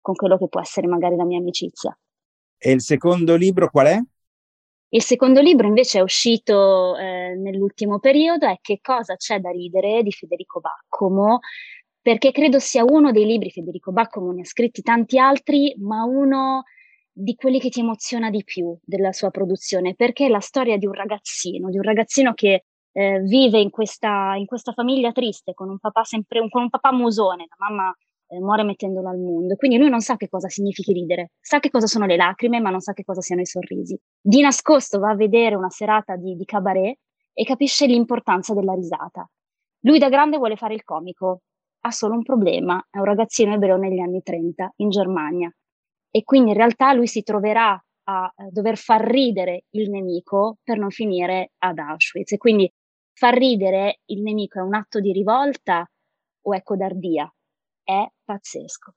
con 0.00 0.14
quello 0.14 0.38
che 0.38 0.46
può 0.46 0.60
essere 0.60 0.86
magari 0.86 1.16
la 1.16 1.24
mia 1.24 1.38
amicizia. 1.38 1.98
E 2.56 2.70
il 2.70 2.80
secondo 2.80 3.34
libro 3.34 3.68
qual 3.68 3.86
è? 3.86 4.00
Il 4.94 5.02
secondo 5.02 5.40
libro 5.40 5.66
invece 5.66 5.98
è 5.98 6.02
uscito 6.02 6.96
eh, 6.96 7.34
nell'ultimo 7.34 7.98
periodo, 7.98 8.46
è 8.46 8.58
Che 8.60 8.78
cosa 8.80 9.16
c'è 9.16 9.40
da 9.40 9.50
ridere 9.50 10.04
di 10.04 10.12
Federico 10.12 10.60
Baccomo, 10.60 11.40
perché 12.00 12.30
credo 12.30 12.60
sia 12.60 12.84
uno 12.84 13.10
dei 13.10 13.26
libri, 13.26 13.50
Federico 13.50 13.90
Baccomo 13.90 14.30
ne 14.30 14.42
ha 14.42 14.44
scritti 14.44 14.82
tanti 14.82 15.18
altri, 15.18 15.74
ma 15.80 16.04
uno 16.04 16.62
di 17.10 17.34
quelli 17.34 17.58
che 17.58 17.70
ti 17.70 17.80
emoziona 17.80 18.30
di 18.30 18.44
più 18.44 18.78
della 18.84 19.10
sua 19.10 19.30
produzione, 19.30 19.96
perché 19.96 20.26
è 20.26 20.28
la 20.28 20.38
storia 20.38 20.76
di 20.76 20.86
un 20.86 20.92
ragazzino, 20.92 21.70
di 21.70 21.76
un 21.76 21.82
ragazzino 21.82 22.32
che 22.32 22.66
eh, 22.92 23.18
vive 23.22 23.58
in 23.58 23.70
questa, 23.70 24.34
in 24.36 24.46
questa, 24.46 24.72
famiglia 24.72 25.10
triste, 25.10 25.54
con 25.54 25.70
un 25.70 25.80
papà 25.80 26.04
sempre, 26.04 26.48
con 26.48 26.62
un 26.62 26.70
papà 26.70 26.92
musone, 26.92 27.46
la 27.48 27.68
mamma 27.68 27.92
eh, 28.34 28.40
muore 28.40 28.64
mettendolo 28.64 29.08
al 29.08 29.18
mondo. 29.18 29.56
Quindi 29.56 29.78
lui 29.78 29.88
non 29.88 30.00
sa 30.00 30.16
che 30.16 30.28
cosa 30.28 30.48
significhi 30.48 30.92
ridere, 30.92 31.32
sa 31.40 31.60
che 31.60 31.70
cosa 31.70 31.86
sono 31.86 32.06
le 32.06 32.16
lacrime, 32.16 32.60
ma 32.60 32.70
non 32.70 32.80
sa 32.80 32.92
che 32.92 33.04
cosa 33.04 33.20
siano 33.20 33.42
i 33.42 33.46
sorrisi. 33.46 33.98
Di 34.20 34.40
nascosto 34.40 34.98
va 34.98 35.10
a 35.10 35.16
vedere 35.16 35.54
una 35.54 35.70
serata 35.70 36.16
di, 36.16 36.34
di 36.34 36.44
cabaret 36.44 36.98
e 37.32 37.44
capisce 37.44 37.86
l'importanza 37.86 38.54
della 38.54 38.74
risata. 38.74 39.28
Lui 39.80 39.98
da 39.98 40.08
grande 40.08 40.38
vuole 40.38 40.56
fare 40.56 40.74
il 40.74 40.84
comico, 40.84 41.40
ha 41.80 41.90
solo 41.90 42.14
un 42.14 42.22
problema, 42.22 42.82
è 42.90 42.98
un 42.98 43.04
ragazzino 43.04 43.54
ebreo 43.54 43.76
negli 43.76 44.00
anni 44.00 44.22
30 44.22 44.72
in 44.76 44.88
Germania 44.88 45.54
e 46.10 46.22
quindi 46.22 46.50
in 46.50 46.56
realtà 46.56 46.92
lui 46.92 47.06
si 47.06 47.22
troverà 47.22 47.78
a 48.06 48.32
dover 48.50 48.76
far 48.76 49.02
ridere 49.02 49.64
il 49.70 49.90
nemico 49.90 50.58
per 50.62 50.78
non 50.78 50.90
finire 50.90 51.52
ad 51.58 51.78
Auschwitz 51.78 52.32
e 52.32 52.36
quindi 52.36 52.70
far 53.12 53.34
ridere 53.36 54.00
il 54.06 54.22
nemico 54.22 54.58
è 54.58 54.62
un 54.62 54.74
atto 54.74 55.00
di 55.00 55.12
rivolta 55.12 55.84
o 56.46 56.54
è 56.54 56.62
codardia? 56.62 57.30
È 57.84 58.04
pazzesco. 58.24 58.94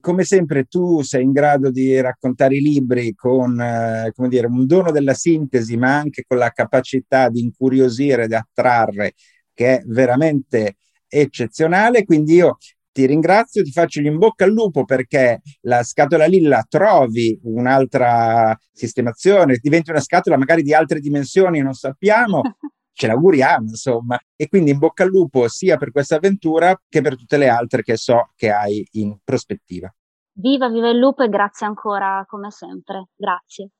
Come 0.00 0.24
sempre 0.24 0.64
tu 0.64 1.02
sei 1.02 1.24
in 1.24 1.32
grado 1.32 1.70
di 1.70 2.00
raccontare 2.00 2.56
i 2.56 2.60
libri 2.60 3.14
con 3.14 3.60
eh, 3.60 4.12
come 4.14 4.28
dire, 4.28 4.46
un 4.46 4.66
dono 4.66 4.90
della 4.92 5.12
sintesi, 5.12 5.76
ma 5.76 5.96
anche 5.96 6.24
con 6.26 6.38
la 6.38 6.50
capacità 6.50 7.28
di 7.28 7.40
incuriosire, 7.40 8.26
di 8.26 8.34
attrarre, 8.34 9.12
che 9.52 9.78
è 9.78 9.82
veramente 9.86 10.76
eccezionale. 11.06 12.04
Quindi 12.04 12.34
io 12.34 12.56
ti 12.92 13.06
ringrazio, 13.06 13.62
ti 13.62 13.72
faccio 13.72 14.00
in 14.00 14.18
bocca 14.18 14.44
al 14.44 14.52
lupo 14.52 14.84
perché 14.84 15.40
la 15.62 15.82
scatola 15.82 16.26
lilla 16.26 16.64
trovi 16.68 17.38
un'altra 17.44 18.56
sistemazione, 18.72 19.58
diventi 19.60 19.90
una 19.90 20.00
scatola 20.00 20.36
magari 20.36 20.62
di 20.62 20.74
altre 20.74 21.00
dimensioni, 21.00 21.60
non 21.60 21.74
sappiamo, 21.74 22.40
ce 22.92 23.06
l'auguriamo, 23.06 23.68
insomma. 23.68 24.18
E 24.36 24.48
quindi 24.48 24.70
in 24.70 24.78
bocca 24.78 25.04
al 25.04 25.10
lupo 25.10 25.48
sia 25.48 25.76
per 25.76 25.90
questa 25.90 26.16
avventura 26.16 26.78
che 26.88 27.00
per 27.00 27.16
tutte 27.16 27.36
le 27.36 27.48
altre 27.48 27.82
che 27.82 27.96
so 27.96 28.32
che 28.36 28.50
hai 28.50 28.86
in 28.92 29.18
prospettiva. 29.22 29.92
Viva, 30.32 30.68
viva 30.68 30.88
il 30.88 30.98
lupo 30.98 31.22
e 31.22 31.28
grazie 31.28 31.66
ancora 31.66 32.24
come 32.26 32.50
sempre. 32.50 33.08
Grazie. 33.14 33.70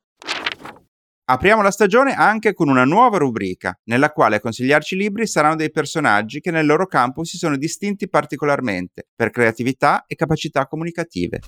Apriamo 1.30 1.62
la 1.62 1.70
stagione 1.70 2.12
anche 2.12 2.52
con 2.54 2.68
una 2.68 2.84
nuova 2.84 3.16
rubrica, 3.16 3.78
nella 3.84 4.10
quale 4.10 4.36
a 4.36 4.40
consigliarci 4.40 4.96
libri 4.96 5.28
saranno 5.28 5.54
dei 5.54 5.70
personaggi 5.70 6.40
che 6.40 6.50
nel 6.50 6.66
loro 6.66 6.86
campo 6.86 7.22
si 7.22 7.36
sono 7.36 7.56
distinti 7.56 8.08
particolarmente 8.08 9.06
per 9.14 9.30
creatività 9.30 10.06
e 10.06 10.16
capacità 10.16 10.66
comunicative. 10.66 11.38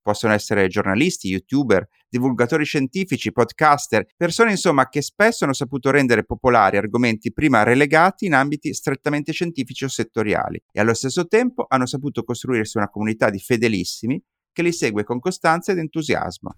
Possono 0.00 0.32
essere 0.32 0.68
giornalisti, 0.68 1.28
youtuber, 1.28 1.86
divulgatori 2.08 2.64
scientifici, 2.64 3.32
podcaster, 3.32 4.06
persone 4.16 4.50
insomma 4.52 4.88
che 4.88 5.02
spesso 5.02 5.44
hanno 5.44 5.52
saputo 5.52 5.90
rendere 5.90 6.24
popolari 6.24 6.76
argomenti 6.76 7.32
prima 7.32 7.62
relegati 7.62 8.26
in 8.26 8.34
ambiti 8.34 8.72
strettamente 8.72 9.32
scientifici 9.32 9.84
o 9.84 9.88
settoriali 9.88 10.62
e 10.72 10.80
allo 10.80 10.94
stesso 10.94 11.26
tempo 11.26 11.66
hanno 11.68 11.86
saputo 11.86 12.22
costruirsi 12.22 12.76
una 12.76 12.88
comunità 12.88 13.30
di 13.30 13.38
fedelissimi 13.38 14.22
che 14.52 14.62
li 14.62 14.72
segue 14.72 15.04
con 15.04 15.18
costanza 15.18 15.72
ed 15.72 15.78
entusiasmo. 15.78 16.56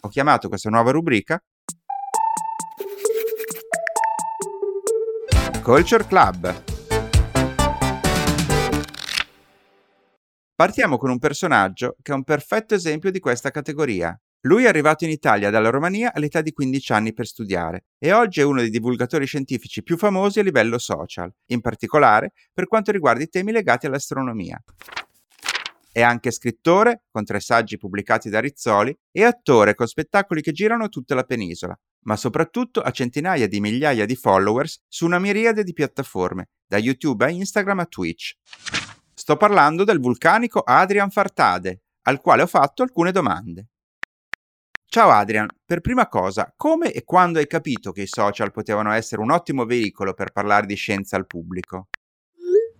Ho 0.00 0.08
chiamato 0.08 0.48
questa 0.48 0.70
nuova 0.70 0.90
rubrica 0.90 1.42
Culture 5.62 6.06
Club 6.06 6.68
Partiamo 10.60 10.98
con 10.98 11.08
un 11.08 11.18
personaggio 11.18 11.96
che 12.02 12.12
è 12.12 12.14
un 12.14 12.22
perfetto 12.22 12.74
esempio 12.74 13.10
di 13.10 13.18
questa 13.18 13.50
categoria, 13.50 14.14
Lui 14.44 14.64
è 14.64 14.68
arrivato 14.68 15.04
in 15.04 15.10
Italia 15.10 15.50
dalla 15.50 15.68
Romania 15.68 16.14
all'età 16.14 16.40
di 16.40 16.52
15 16.52 16.92
anni 16.92 17.12
per 17.12 17.26
studiare 17.26 17.84
e 17.98 18.12
oggi 18.12 18.40
è 18.40 18.42
uno 18.42 18.60
dei 18.60 18.70
divulgatori 18.70 19.26
scientifici 19.26 19.82
più 19.82 19.98
famosi 19.98 20.40
a 20.40 20.42
livello 20.42 20.78
social, 20.78 21.30
in 21.48 21.60
particolare 21.60 22.32
per 22.50 22.66
quanto 22.66 22.90
riguarda 22.90 23.22
i 23.22 23.28
temi 23.28 23.52
legati 23.52 23.84
all'astronomia. 23.84 24.58
È 25.92 26.00
anche 26.00 26.30
scrittore, 26.30 27.02
con 27.10 27.24
tre 27.24 27.40
saggi 27.40 27.76
pubblicati 27.76 28.30
da 28.30 28.40
Rizzoli, 28.40 28.96
e 29.10 29.24
attore 29.24 29.74
con 29.74 29.86
spettacoli 29.86 30.40
che 30.40 30.52
girano 30.52 30.88
tutta 30.88 31.14
la 31.14 31.24
penisola, 31.24 31.78
ma 32.04 32.16
soprattutto 32.16 32.80
ha 32.80 32.90
centinaia 32.92 33.46
di 33.46 33.60
migliaia 33.60 34.06
di 34.06 34.16
followers 34.16 34.84
su 34.88 35.04
una 35.04 35.18
miriade 35.18 35.64
di 35.64 35.74
piattaforme, 35.74 36.48
da 36.66 36.78
YouTube 36.78 37.26
a 37.26 37.28
Instagram 37.28 37.80
a 37.80 37.84
Twitch. 37.84 38.36
Sto 39.12 39.36
parlando 39.36 39.84
del 39.84 40.00
vulcanico 40.00 40.60
Adrian 40.60 41.10
Fartade, 41.10 41.82
al 42.04 42.22
quale 42.22 42.40
ho 42.40 42.46
fatto 42.46 42.82
alcune 42.82 43.12
domande. 43.12 43.66
Ciao 44.92 45.10
Adrian, 45.10 45.46
per 45.64 45.82
prima 45.82 46.08
cosa, 46.08 46.52
come 46.56 46.90
e 46.90 47.04
quando 47.04 47.38
hai 47.38 47.46
capito 47.46 47.92
che 47.92 48.02
i 48.02 48.06
social 48.08 48.50
potevano 48.50 48.90
essere 48.90 49.22
un 49.22 49.30
ottimo 49.30 49.64
veicolo 49.64 50.14
per 50.14 50.32
parlare 50.32 50.66
di 50.66 50.74
scienza 50.74 51.14
al 51.14 51.28
pubblico? 51.28 51.86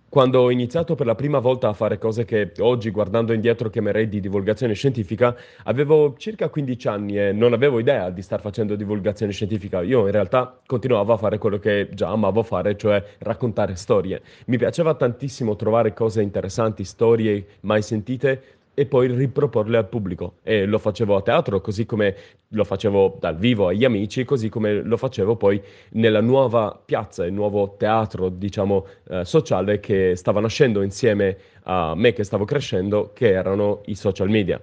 Quando 0.09 0.41
ho 0.41 0.51
iniziato 0.51 0.95
per 0.95 1.05
la 1.05 1.15
prima 1.15 1.39
volta 1.39 1.69
a 1.69 1.73
fare 1.73 1.97
cose 1.97 2.25
che 2.25 2.51
oggi, 2.59 2.91
guardando 2.91 3.31
indietro, 3.31 3.69
chiamerei 3.69 4.09
di 4.09 4.19
divulgazione 4.19 4.73
scientifica, 4.73 5.33
avevo 5.63 6.15
circa 6.17 6.49
15 6.49 6.87
anni 6.89 7.17
e 7.17 7.31
non 7.31 7.53
avevo 7.53 7.79
idea 7.79 8.09
di 8.09 8.21
star 8.21 8.41
facendo 8.41 8.75
divulgazione 8.75 9.31
scientifica. 9.31 9.81
Io 9.81 10.01
in 10.05 10.11
realtà 10.11 10.59
continuavo 10.65 11.13
a 11.13 11.17
fare 11.17 11.37
quello 11.37 11.59
che 11.59 11.87
già 11.93 12.09
amavo 12.09 12.43
fare, 12.43 12.75
cioè 12.75 13.01
raccontare 13.19 13.77
storie. 13.77 14.21
Mi 14.47 14.57
piaceva 14.57 14.95
tantissimo 14.95 15.55
trovare 15.55 15.93
cose 15.93 16.21
interessanti, 16.21 16.83
storie 16.83 17.45
mai 17.61 17.81
sentite 17.81 18.59
e 18.73 18.85
poi 18.85 19.07
riproporle 19.07 19.77
al 19.77 19.87
pubblico. 19.87 20.35
E 20.43 20.65
lo 20.65 20.77
facevo 20.77 21.15
a 21.15 21.21
teatro, 21.21 21.61
così 21.61 21.85
come 21.85 22.15
lo 22.49 22.63
facevo 22.63 23.17
dal 23.19 23.37
vivo 23.37 23.67
agli 23.67 23.85
amici, 23.85 24.23
così 24.23 24.49
come 24.49 24.81
lo 24.81 24.97
facevo 24.97 25.35
poi 25.35 25.61
nella 25.91 26.21
nuova 26.21 26.79
piazza, 26.83 27.25
il 27.25 27.33
nuovo 27.33 27.75
teatro, 27.77 28.29
diciamo, 28.29 28.85
eh, 29.09 29.25
sociale 29.25 29.79
che 29.79 30.15
stava 30.15 30.39
nascendo 30.39 30.81
insieme 30.81 31.37
a 31.63 31.93
me 31.95 32.13
che 32.13 32.23
stavo 32.23 32.45
crescendo, 32.45 33.11
che 33.13 33.31
erano 33.31 33.81
i 33.85 33.95
social 33.95 34.29
media. 34.29 34.61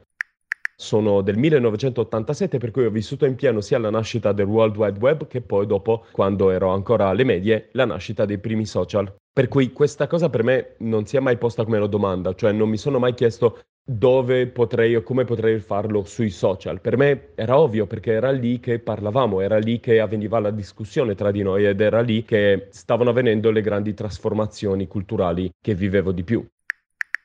Sono 0.80 1.22
del 1.22 1.36
1987 1.36 2.58
per 2.58 2.70
cui 2.70 2.84
ho 2.84 2.90
vissuto 2.90 3.26
in 3.26 3.34
pieno 3.34 3.60
sia 3.60 3.80
la 3.80 3.90
nascita 3.90 4.30
del 4.30 4.46
World 4.46 4.76
Wide 4.76 4.98
Web 5.00 5.26
che 5.26 5.40
poi 5.40 5.66
dopo, 5.66 6.04
quando 6.12 6.50
ero 6.50 6.68
ancora 6.68 7.08
alle 7.08 7.24
medie, 7.24 7.68
la 7.72 7.84
nascita 7.84 8.24
dei 8.24 8.38
primi 8.38 8.64
social. 8.64 9.12
Per 9.32 9.48
cui 9.48 9.72
questa 9.72 10.06
cosa 10.06 10.30
per 10.30 10.44
me 10.44 10.74
non 10.78 11.04
si 11.04 11.16
è 11.16 11.20
mai 11.20 11.36
posta 11.36 11.64
come 11.64 11.78
una 11.78 11.86
domanda, 11.86 12.32
cioè 12.34 12.52
non 12.52 12.68
mi 12.68 12.76
sono 12.76 13.00
mai 13.00 13.14
chiesto 13.14 13.58
dove 13.90 14.48
potrei 14.48 14.94
o 14.96 15.02
come 15.02 15.24
potrei 15.24 15.60
farlo 15.60 16.04
sui 16.04 16.28
social. 16.28 16.78
Per 16.82 16.98
me 16.98 17.28
era 17.34 17.58
ovvio 17.58 17.86
perché 17.86 18.12
era 18.12 18.30
lì 18.30 18.60
che 18.60 18.80
parlavamo, 18.80 19.40
era 19.40 19.56
lì 19.56 19.80
che 19.80 19.98
avveniva 19.98 20.38
la 20.40 20.50
discussione 20.50 21.14
tra 21.14 21.30
di 21.30 21.40
noi 21.40 21.64
ed 21.64 21.80
era 21.80 22.02
lì 22.02 22.22
che 22.22 22.66
stavano 22.68 23.10
avvenendo 23.10 23.50
le 23.50 23.62
grandi 23.62 23.94
trasformazioni 23.94 24.86
culturali 24.86 25.50
che 25.58 25.74
vivevo 25.74 26.12
di 26.12 26.22
più. 26.22 26.46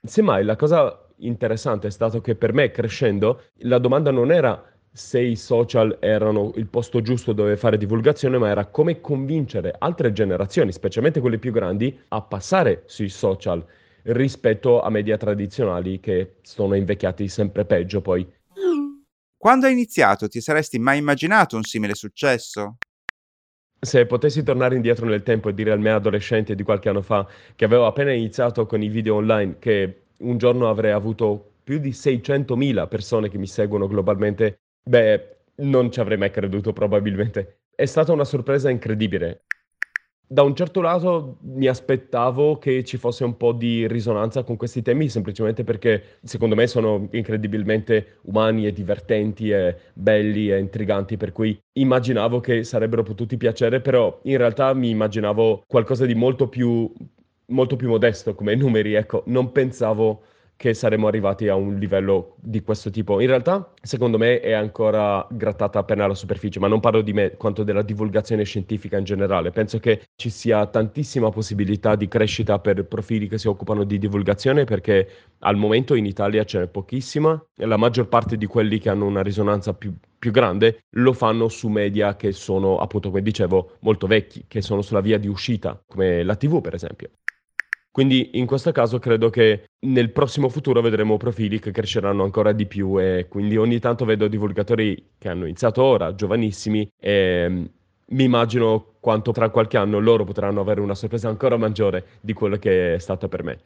Semmai 0.02 0.46
la 0.46 0.56
cosa 0.56 1.06
interessante 1.18 1.88
è 1.88 1.92
stato 1.92 2.22
che 2.22 2.36
per 2.36 2.54
me 2.54 2.72
crescendo 2.72 3.42
la 3.64 3.78
domanda 3.78 4.12
non 4.12 4.32
era 4.32 4.64
se 4.90 5.20
i 5.20 5.36
social 5.36 5.98
erano 6.00 6.54
il 6.56 6.68
posto 6.68 7.02
giusto 7.02 7.34
dove 7.34 7.58
fare 7.58 7.78
divulgazione, 7.78 8.38
ma 8.38 8.48
era 8.48 8.68
come 8.68 9.02
convincere 9.02 9.76
altre 9.78 10.14
generazioni, 10.14 10.72
specialmente 10.72 11.20
quelle 11.20 11.40
più 11.40 11.52
grandi, 11.52 12.00
a 12.10 12.22
passare 12.22 12.84
sui 12.86 13.10
social 13.10 13.66
rispetto 14.04 14.82
a 14.82 14.90
media 14.90 15.18
tradizionali 15.18 16.00
che 16.00 16.36
sono 16.42 16.76
invecchiati 16.76 17.28
sempre 17.28 17.66
peggio 17.66 18.02
poi. 18.02 18.28
Quando 19.38 19.66
hai 19.66 19.74
iniziato 19.74 20.28
ti 20.28 20.40
saresti 20.40 20.80
mai 20.80 21.00
immaginato 21.00 21.56
un 21.56 21.64
simile 21.64 21.96
successo? 21.96 22.78
Se 23.80 24.06
potessi 24.06 24.44
tornare 24.44 24.76
indietro 24.76 25.06
nel 25.06 25.24
tempo 25.24 25.50
e 25.50 25.54
dire 25.54 25.72
al 25.72 25.80
me 25.80 25.92
adolescente 25.92 26.56
di 26.56 26.64
qualche 26.64 26.88
anno 26.88 27.02
fa 27.02 27.28
che 27.56 27.66
avevo 27.66 27.86
appena 27.86 28.14
iniziato 28.14 28.66
con 28.66 28.82
i 28.82 28.88
video 28.88 29.16
online 29.16 29.60
che 29.60 30.04
un 30.20 30.38
giorno 30.38 30.70
avrei 30.70 30.92
avuto 30.92 31.56
più 31.64 31.80
di 31.80 31.92
600.000 31.92 32.88
persone 32.88 33.30
che 33.30 33.38
mi 33.38 33.48
seguono 33.48 33.88
globalmente, 33.88 34.60
beh, 34.88 35.36
non 35.56 35.92
ci 35.92 36.00
avrei 36.00 36.18
mai 36.18 36.32
creduto 36.32 36.72
probabilmente. 36.72 37.64
È 37.76 37.86
stata 37.86 38.14
una 38.14 38.26
sorpresa 38.26 38.70
incredibile 38.70 39.44
da 40.26 40.42
un 40.42 40.56
certo 40.56 40.82
lato 40.82 41.38
mi 41.42 41.68
aspettavo 41.68 42.58
che 42.58 42.84
ci 42.84 42.98
fosse 42.98 43.24
un 43.24 43.38
po' 43.38 43.52
di 43.52 43.88
risonanza 43.88 44.44
con 44.44 44.56
questi 44.56 44.82
temi, 44.82 45.10
semplicemente 45.10 45.64
perché 45.64 46.18
secondo 46.24 46.56
me 46.56 46.66
sono 46.66 47.08
incredibilmente 47.12 48.20
umani 48.24 48.66
e 48.66 48.74
divertenti 48.74 49.52
e 49.52 49.76
belli 49.94 50.52
e 50.52 50.58
intriganti, 50.60 51.18
per 51.18 51.32
cui 51.32 51.60
immaginavo 51.74 52.40
che 52.40 52.64
sarebbero 52.64 53.04
potuti 53.04 53.38
piacere, 53.38 53.82
però 53.82 54.20
in 54.24 54.38
realtà 54.38 54.74
mi 54.74 54.90
immaginavo 54.90 55.64
qualcosa 55.68 56.06
di 56.06 56.16
molto 56.16 56.48
più, 56.48 56.92
molto 57.48 57.76
più 57.76 57.90
modesto 57.90 58.34
come 58.34 58.56
numeri, 58.56 58.94
ecco, 58.96 59.24
non 59.28 59.52
pensavo 59.52 60.24
che 60.64 60.74
saremmo 60.74 61.08
arrivati 61.08 61.50
a 61.50 61.56
un 61.56 61.76
livello 61.76 62.36
di 62.40 62.62
questo 62.62 62.90
tipo. 62.90 63.20
In 63.20 63.28
realtà, 63.28 63.74
secondo 63.82 64.18
me, 64.18 64.40
è 64.40 64.54
ancora 64.54 65.28
grattata 65.30 65.80
appena 65.80 66.06
alla 66.06 66.14
superficie, 66.14 66.58
ma 66.58 66.70
non 66.70 66.80
parlo 66.80 67.02
di 67.02 67.12
me 67.12 67.36
quanto 67.36 67.64
della 67.64 67.82
divulgazione 67.82 68.46
scientifica 68.46 68.98
in 68.98 69.04
generale. 69.04 69.52
Penso 69.52 69.80
che 69.80 70.04
ci 70.16 70.30
sia 70.30 70.66
tantissima 70.68 71.30
possibilità 71.32 71.98
di 71.98 72.08
crescita 72.08 72.60
per 72.60 72.86
profili 72.86 73.28
che 73.28 73.38
si 73.38 73.50
occupano 73.50 73.84
di 73.84 73.98
divulgazione 73.98 74.64
perché 74.64 75.10
al 75.40 75.58
momento 75.58 75.96
in 75.96 76.06
Italia 76.06 76.46
ce 76.46 76.60
n'è 76.60 76.68
pochissima 76.68 77.46
la 77.56 77.76
maggior 77.76 78.08
parte 78.08 78.38
di 78.38 78.46
quelli 78.46 78.80
che 78.80 78.88
hanno 78.88 79.06
una 79.06 79.22
risonanza 79.22 79.74
più 79.74 79.94
più 80.18 80.32
grande 80.32 80.86
lo 80.92 81.12
fanno 81.12 81.50
su 81.50 81.68
media 81.68 82.16
che 82.16 82.32
sono, 82.32 82.78
appunto, 82.78 83.10
come 83.10 83.22
dicevo, 83.22 83.76
molto 83.82 84.08
vecchi, 84.08 84.46
che 84.48 84.62
sono 84.62 84.82
sulla 84.82 85.02
via 85.02 85.18
di 85.18 85.28
uscita, 85.28 85.84
come 85.86 86.24
la 86.24 86.38
TV, 86.38 86.62
per 86.62 86.76
esempio. 86.76 87.10
Quindi 87.94 88.40
in 88.40 88.48
questo 88.48 88.72
caso 88.72 88.98
credo 88.98 89.30
che 89.30 89.66
nel 89.86 90.12
prossimo 90.12 90.50
futuro 90.50 90.82
vedremo 90.82 91.18
profili 91.18 91.60
che 91.60 91.70
cresceranno 91.70 92.24
ancora 92.24 92.52
di 92.52 92.66
più 92.66 93.00
e 93.00 93.28
quindi 93.30 93.56
ogni 93.56 93.78
tanto 93.78 94.04
vedo 94.04 94.28
divulgatori 94.28 95.12
che 95.20 95.30
hanno 95.30 95.44
iniziato 95.46 95.84
ora, 95.84 96.16
giovanissimi, 96.16 96.90
e 97.00 97.46
mm, 97.48 97.66
mi 98.08 98.24
immagino 98.24 98.96
quanto 99.00 99.32
tra 99.32 99.52
qualche 99.52 99.78
anno 99.78 100.00
loro 100.00 100.24
potranno 100.24 100.62
avere 100.62 100.82
una 100.82 100.96
sorpresa 100.96 101.30
ancora 101.30 101.56
maggiore 101.56 102.18
di 102.20 102.34
quello 102.34 102.58
che 102.58 102.96
è 102.96 102.98
stata 102.98 103.28
per 103.28 103.44
me. 103.44 103.62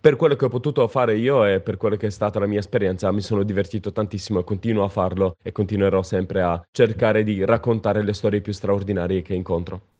Per 0.00 0.16
quello 0.16 0.34
che 0.34 0.46
ho 0.46 0.48
potuto 0.48 0.88
fare 0.88 1.18
io 1.18 1.44
e 1.44 1.60
per 1.60 1.76
quello 1.76 1.96
che 1.96 2.06
è 2.06 2.10
stata 2.10 2.38
la 2.38 2.46
mia 2.46 2.58
esperienza, 2.58 3.12
mi 3.12 3.20
sono 3.20 3.42
divertito 3.42 3.92
tantissimo 3.92 4.40
e 4.40 4.44
continuo 4.44 4.84
a 4.84 4.88
farlo 4.88 5.36
e 5.42 5.52
continuerò 5.52 6.02
sempre 6.02 6.40
a 6.40 6.58
cercare 6.72 7.22
di 7.22 7.44
raccontare 7.44 8.02
le 8.02 8.14
storie 8.14 8.40
più 8.40 8.54
straordinarie 8.54 9.20
che 9.20 9.34
incontro. 9.34 9.91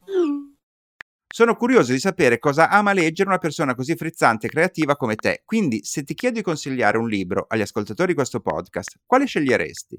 Sono 1.34 1.56
curioso 1.56 1.92
di 1.92 1.98
sapere 1.98 2.38
cosa 2.38 2.68
ama 2.68 2.92
leggere 2.92 3.30
una 3.30 3.38
persona 3.38 3.74
così 3.74 3.96
frizzante 3.96 4.48
e 4.48 4.50
creativa 4.50 4.96
come 4.96 5.16
te, 5.16 5.40
quindi 5.46 5.82
se 5.82 6.02
ti 6.04 6.12
chiedo 6.12 6.36
di 6.36 6.42
consigliare 6.42 6.98
un 6.98 7.08
libro 7.08 7.46
agli 7.48 7.62
ascoltatori 7.62 8.08
di 8.08 8.14
questo 8.14 8.40
podcast, 8.40 8.98
quale 9.06 9.24
sceglieresti? 9.24 9.98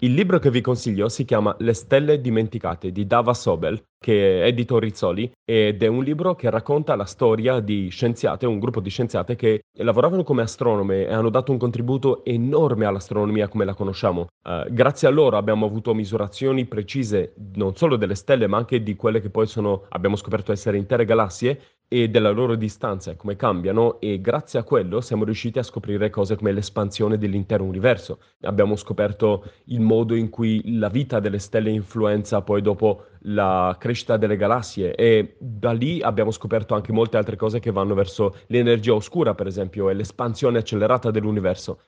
Il 0.00 0.12
libro 0.12 0.38
che 0.38 0.50
vi 0.50 0.60
consiglio 0.60 1.08
si 1.08 1.24
chiama 1.24 1.56
Le 1.60 1.72
stelle 1.72 2.20
dimenticate 2.20 2.92
di 2.92 3.06
Dava 3.06 3.32
Sobel, 3.32 3.82
che 3.98 4.42
è 4.42 4.46
edito 4.46 4.78
Rizzoli, 4.78 5.32
ed 5.42 5.82
è 5.82 5.86
un 5.86 6.04
libro 6.04 6.34
che 6.34 6.50
racconta 6.50 6.94
la 6.96 7.06
storia 7.06 7.60
di 7.60 7.88
scienziate, 7.88 8.44
un 8.44 8.58
gruppo 8.58 8.80
di 8.80 8.90
scienziate 8.90 9.36
che 9.36 9.62
lavoravano 9.78 10.22
come 10.22 10.42
astronome 10.42 11.06
e 11.06 11.12
hanno 11.14 11.30
dato 11.30 11.50
un 11.50 11.56
contributo 11.56 12.26
enorme 12.26 12.84
all'astronomia 12.84 13.48
come 13.48 13.64
la 13.64 13.72
conosciamo. 13.72 14.26
Uh, 14.46 14.70
grazie 14.70 15.08
a 15.08 15.10
loro 15.10 15.38
abbiamo 15.38 15.64
avuto 15.64 15.94
misurazioni 15.94 16.66
precise 16.66 17.32
non 17.54 17.74
solo 17.74 17.96
delle 17.96 18.16
stelle, 18.16 18.46
ma 18.46 18.58
anche 18.58 18.82
di 18.82 18.96
quelle 18.96 19.22
che 19.22 19.30
poi 19.30 19.46
sono, 19.46 19.86
abbiamo 19.88 20.16
scoperto 20.16 20.52
essere 20.52 20.76
intere 20.76 21.06
galassie 21.06 21.58
e 21.88 22.08
della 22.08 22.30
loro 22.30 22.56
distanza 22.56 23.12
e 23.12 23.16
come 23.16 23.36
cambiano 23.36 24.00
e 24.00 24.20
grazie 24.20 24.58
a 24.58 24.64
quello 24.64 25.00
siamo 25.00 25.24
riusciti 25.24 25.58
a 25.58 25.62
scoprire 25.62 26.10
cose 26.10 26.36
come 26.36 26.52
l'espansione 26.52 27.16
dell'intero 27.16 27.62
universo. 27.62 28.18
Abbiamo 28.42 28.74
scoperto 28.76 29.44
il 29.66 29.80
modo 29.80 30.14
in 30.14 30.28
cui 30.28 30.78
la 30.78 30.88
vita 30.88 31.20
delle 31.20 31.38
stelle 31.38 31.70
influenza 31.70 32.42
poi 32.42 32.60
dopo 32.60 33.04
la 33.28 33.76
crescita 33.78 34.16
delle 34.16 34.36
galassie 34.36 34.94
e 34.94 35.36
da 35.38 35.72
lì 35.72 36.00
abbiamo 36.00 36.32
scoperto 36.32 36.74
anche 36.74 36.92
molte 36.92 37.16
altre 37.16 37.36
cose 37.36 37.60
che 37.60 37.70
vanno 37.70 37.94
verso 37.94 38.36
l'energia 38.46 38.94
oscura 38.94 39.34
per 39.34 39.46
esempio 39.46 39.88
e 39.88 39.94
l'espansione 39.94 40.58
accelerata 40.58 41.10
dell'universo. 41.10 41.80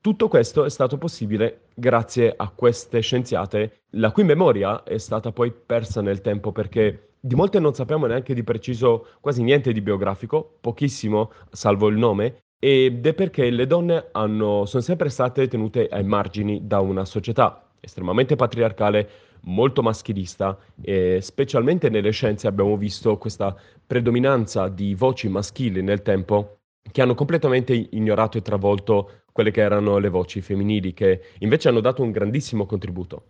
Tutto 0.00 0.26
questo 0.26 0.64
è 0.64 0.68
stato 0.68 0.98
possibile 0.98 1.68
grazie 1.74 2.34
a 2.36 2.50
queste 2.50 2.98
scienziate, 2.98 3.82
la 3.90 4.10
cui 4.10 4.24
memoria 4.24 4.82
è 4.82 4.98
stata 4.98 5.30
poi 5.30 5.52
persa 5.52 6.00
nel 6.00 6.20
tempo 6.20 6.50
perché 6.50 7.11
di 7.24 7.36
molte 7.36 7.60
non 7.60 7.72
sappiamo 7.72 8.06
neanche 8.06 8.34
di 8.34 8.42
preciso 8.42 9.06
quasi 9.20 9.44
niente 9.44 9.72
di 9.72 9.80
biografico, 9.80 10.56
pochissimo, 10.60 11.30
salvo 11.50 11.86
il 11.86 11.96
nome, 11.96 12.42
ed 12.58 13.06
è 13.06 13.14
perché 13.14 13.48
le 13.50 13.66
donne 13.68 14.08
hanno, 14.10 14.64
sono 14.64 14.82
sempre 14.82 15.08
state 15.08 15.46
tenute 15.46 15.86
ai 15.86 16.02
margini 16.02 16.66
da 16.66 16.80
una 16.80 17.04
società 17.04 17.70
estremamente 17.78 18.34
patriarcale, 18.34 19.08
molto 19.42 19.82
maschilista 19.82 20.56
e 20.80 21.20
specialmente 21.20 21.88
nelle 21.88 22.10
scienze 22.10 22.46
abbiamo 22.46 22.76
visto 22.76 23.18
questa 23.18 23.56
predominanza 23.86 24.68
di 24.68 24.94
voci 24.94 25.28
maschili 25.28 25.82
nel 25.82 26.02
tempo 26.02 26.58
che 26.90 27.02
hanno 27.02 27.14
completamente 27.14 27.72
ignorato 27.72 28.38
e 28.38 28.42
travolto 28.42 29.22
quelle 29.32 29.50
che 29.50 29.60
erano 29.60 29.98
le 29.98 30.08
voci 30.08 30.40
femminili, 30.40 30.92
che 30.92 31.22
invece 31.38 31.68
hanno 31.68 31.80
dato 31.80 32.02
un 32.02 32.10
grandissimo 32.10 32.66
contributo. 32.66 33.26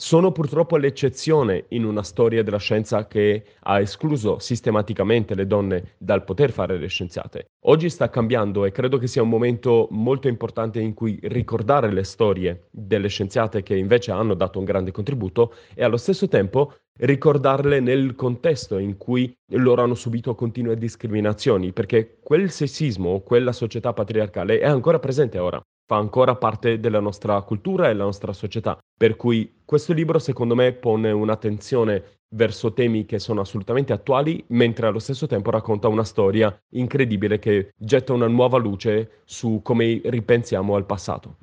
Sono 0.00 0.30
purtroppo 0.30 0.76
l'eccezione 0.76 1.64
in 1.70 1.84
una 1.84 2.04
storia 2.04 2.44
della 2.44 2.60
scienza 2.60 3.08
che 3.08 3.42
ha 3.58 3.80
escluso 3.80 4.38
sistematicamente 4.38 5.34
le 5.34 5.44
donne 5.44 5.96
dal 5.98 6.22
poter 6.22 6.52
fare 6.52 6.78
le 6.78 6.86
scienziate. 6.86 7.48
Oggi 7.64 7.90
sta 7.90 8.08
cambiando 8.08 8.64
e 8.64 8.70
credo 8.70 8.98
che 8.98 9.08
sia 9.08 9.22
un 9.22 9.28
momento 9.28 9.88
molto 9.90 10.28
importante 10.28 10.78
in 10.78 10.94
cui 10.94 11.18
ricordare 11.22 11.90
le 11.92 12.04
storie 12.04 12.68
delle 12.70 13.08
scienziate 13.08 13.64
che 13.64 13.74
invece 13.74 14.12
hanno 14.12 14.34
dato 14.34 14.60
un 14.60 14.64
grande 14.64 14.92
contributo 14.92 15.52
e 15.74 15.82
allo 15.82 15.96
stesso 15.96 16.28
tempo 16.28 16.74
ricordarle 17.00 17.80
nel 17.80 18.14
contesto 18.14 18.78
in 18.78 18.98
cui 18.98 19.36
loro 19.54 19.82
hanno 19.82 19.96
subito 19.96 20.36
continue 20.36 20.76
discriminazioni, 20.76 21.72
perché 21.72 22.18
quel 22.22 22.52
sessismo, 22.52 23.18
quella 23.22 23.50
società 23.50 23.92
patriarcale 23.92 24.60
è 24.60 24.66
ancora 24.66 25.00
presente 25.00 25.40
ora 25.40 25.60
fa 25.88 25.96
ancora 25.96 26.36
parte 26.36 26.78
della 26.80 27.00
nostra 27.00 27.40
cultura 27.40 27.86
e 27.86 27.92
della 27.92 28.04
nostra 28.04 28.34
società. 28.34 28.78
Per 28.94 29.16
cui 29.16 29.60
questo 29.64 29.94
libro, 29.94 30.18
secondo 30.18 30.54
me, 30.54 30.74
pone 30.74 31.10
un'attenzione 31.10 32.18
verso 32.34 32.74
temi 32.74 33.06
che 33.06 33.18
sono 33.18 33.40
assolutamente 33.40 33.94
attuali, 33.94 34.44
mentre 34.48 34.86
allo 34.86 34.98
stesso 34.98 35.26
tempo 35.26 35.50
racconta 35.50 35.88
una 35.88 36.04
storia 36.04 36.54
incredibile 36.72 37.38
che 37.38 37.72
getta 37.74 38.12
una 38.12 38.28
nuova 38.28 38.58
luce 38.58 39.22
su 39.24 39.60
come 39.62 40.02
ripensiamo 40.04 40.74
al 40.74 40.84
passato. 40.84 41.36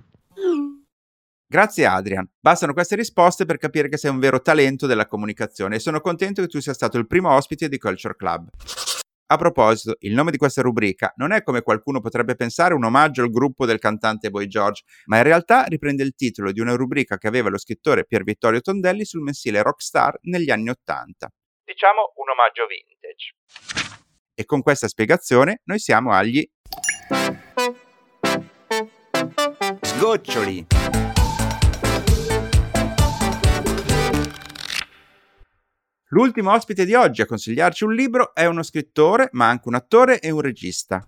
Grazie 1.47 1.87
Adrian. 1.87 2.29
Bastano 2.39 2.73
queste 2.73 2.95
risposte 2.95 3.45
per 3.45 3.57
capire 3.57 3.89
che 3.89 3.97
sei 3.97 4.11
un 4.11 4.19
vero 4.19 4.41
talento 4.41 4.85
della 4.85 5.07
comunicazione 5.07 5.77
e 5.77 5.79
sono 5.79 6.01
contento 6.01 6.41
che 6.43 6.47
tu 6.47 6.59
sia 6.59 6.73
stato 6.73 6.99
il 6.99 7.07
primo 7.07 7.31
ospite 7.31 7.67
di 7.67 7.79
Culture 7.79 8.15
Club. 8.15 8.49
A 9.27 9.37
proposito, 9.37 9.95
il 10.01 10.13
nome 10.13 10.29
di 10.29 10.37
questa 10.37 10.61
rubrica 10.61 11.11
non 11.15 11.31
è 11.31 11.41
come 11.41 11.63
qualcuno 11.63 11.99
potrebbe 11.99 12.35
pensare 12.35 12.75
un 12.75 12.83
omaggio 12.83 13.23
al 13.23 13.31
gruppo 13.31 13.65
del 13.65 13.79
cantante 13.79 14.29
Boy 14.29 14.45
George, 14.45 14.83
ma 15.05 15.17
in 15.17 15.23
realtà 15.23 15.63
riprende 15.63 16.03
il 16.03 16.13
titolo 16.13 16.51
di 16.51 16.59
una 16.59 16.75
rubrica 16.75 17.17
che 17.17 17.27
aveva 17.27 17.49
lo 17.49 17.57
scrittore 17.57 18.05
Pier 18.05 18.23
Vittorio 18.23 18.61
Tondelli 18.61 19.03
sul 19.03 19.21
mensile 19.21 19.63
Rockstar 19.63 20.19
negli 20.21 20.51
anni 20.51 20.69
Ottanta. 20.69 21.31
Diciamo 21.63 22.13
un 22.17 22.29
omaggio 22.29 22.67
vintage. 22.67 23.35
E 24.35 24.45
con 24.45 24.61
questa 24.61 24.87
spiegazione 24.87 25.61
noi 25.63 25.79
siamo 25.79 26.11
agli 26.11 26.47
sgoccioli. 29.81 30.67
L'ultimo 36.15 36.53
ospite 36.53 36.85
di 36.85 36.93
oggi 36.93 37.21
a 37.21 37.25
consigliarci 37.25 37.83
un 37.83 37.93
libro 37.93 38.33
è 38.33 38.45
uno 38.45 38.63
scrittore, 38.63 39.27
ma 39.33 39.49
anche 39.49 39.67
un 39.67 39.73
attore 39.73 40.21
e 40.21 40.29
un 40.29 40.39
regista. 40.39 41.05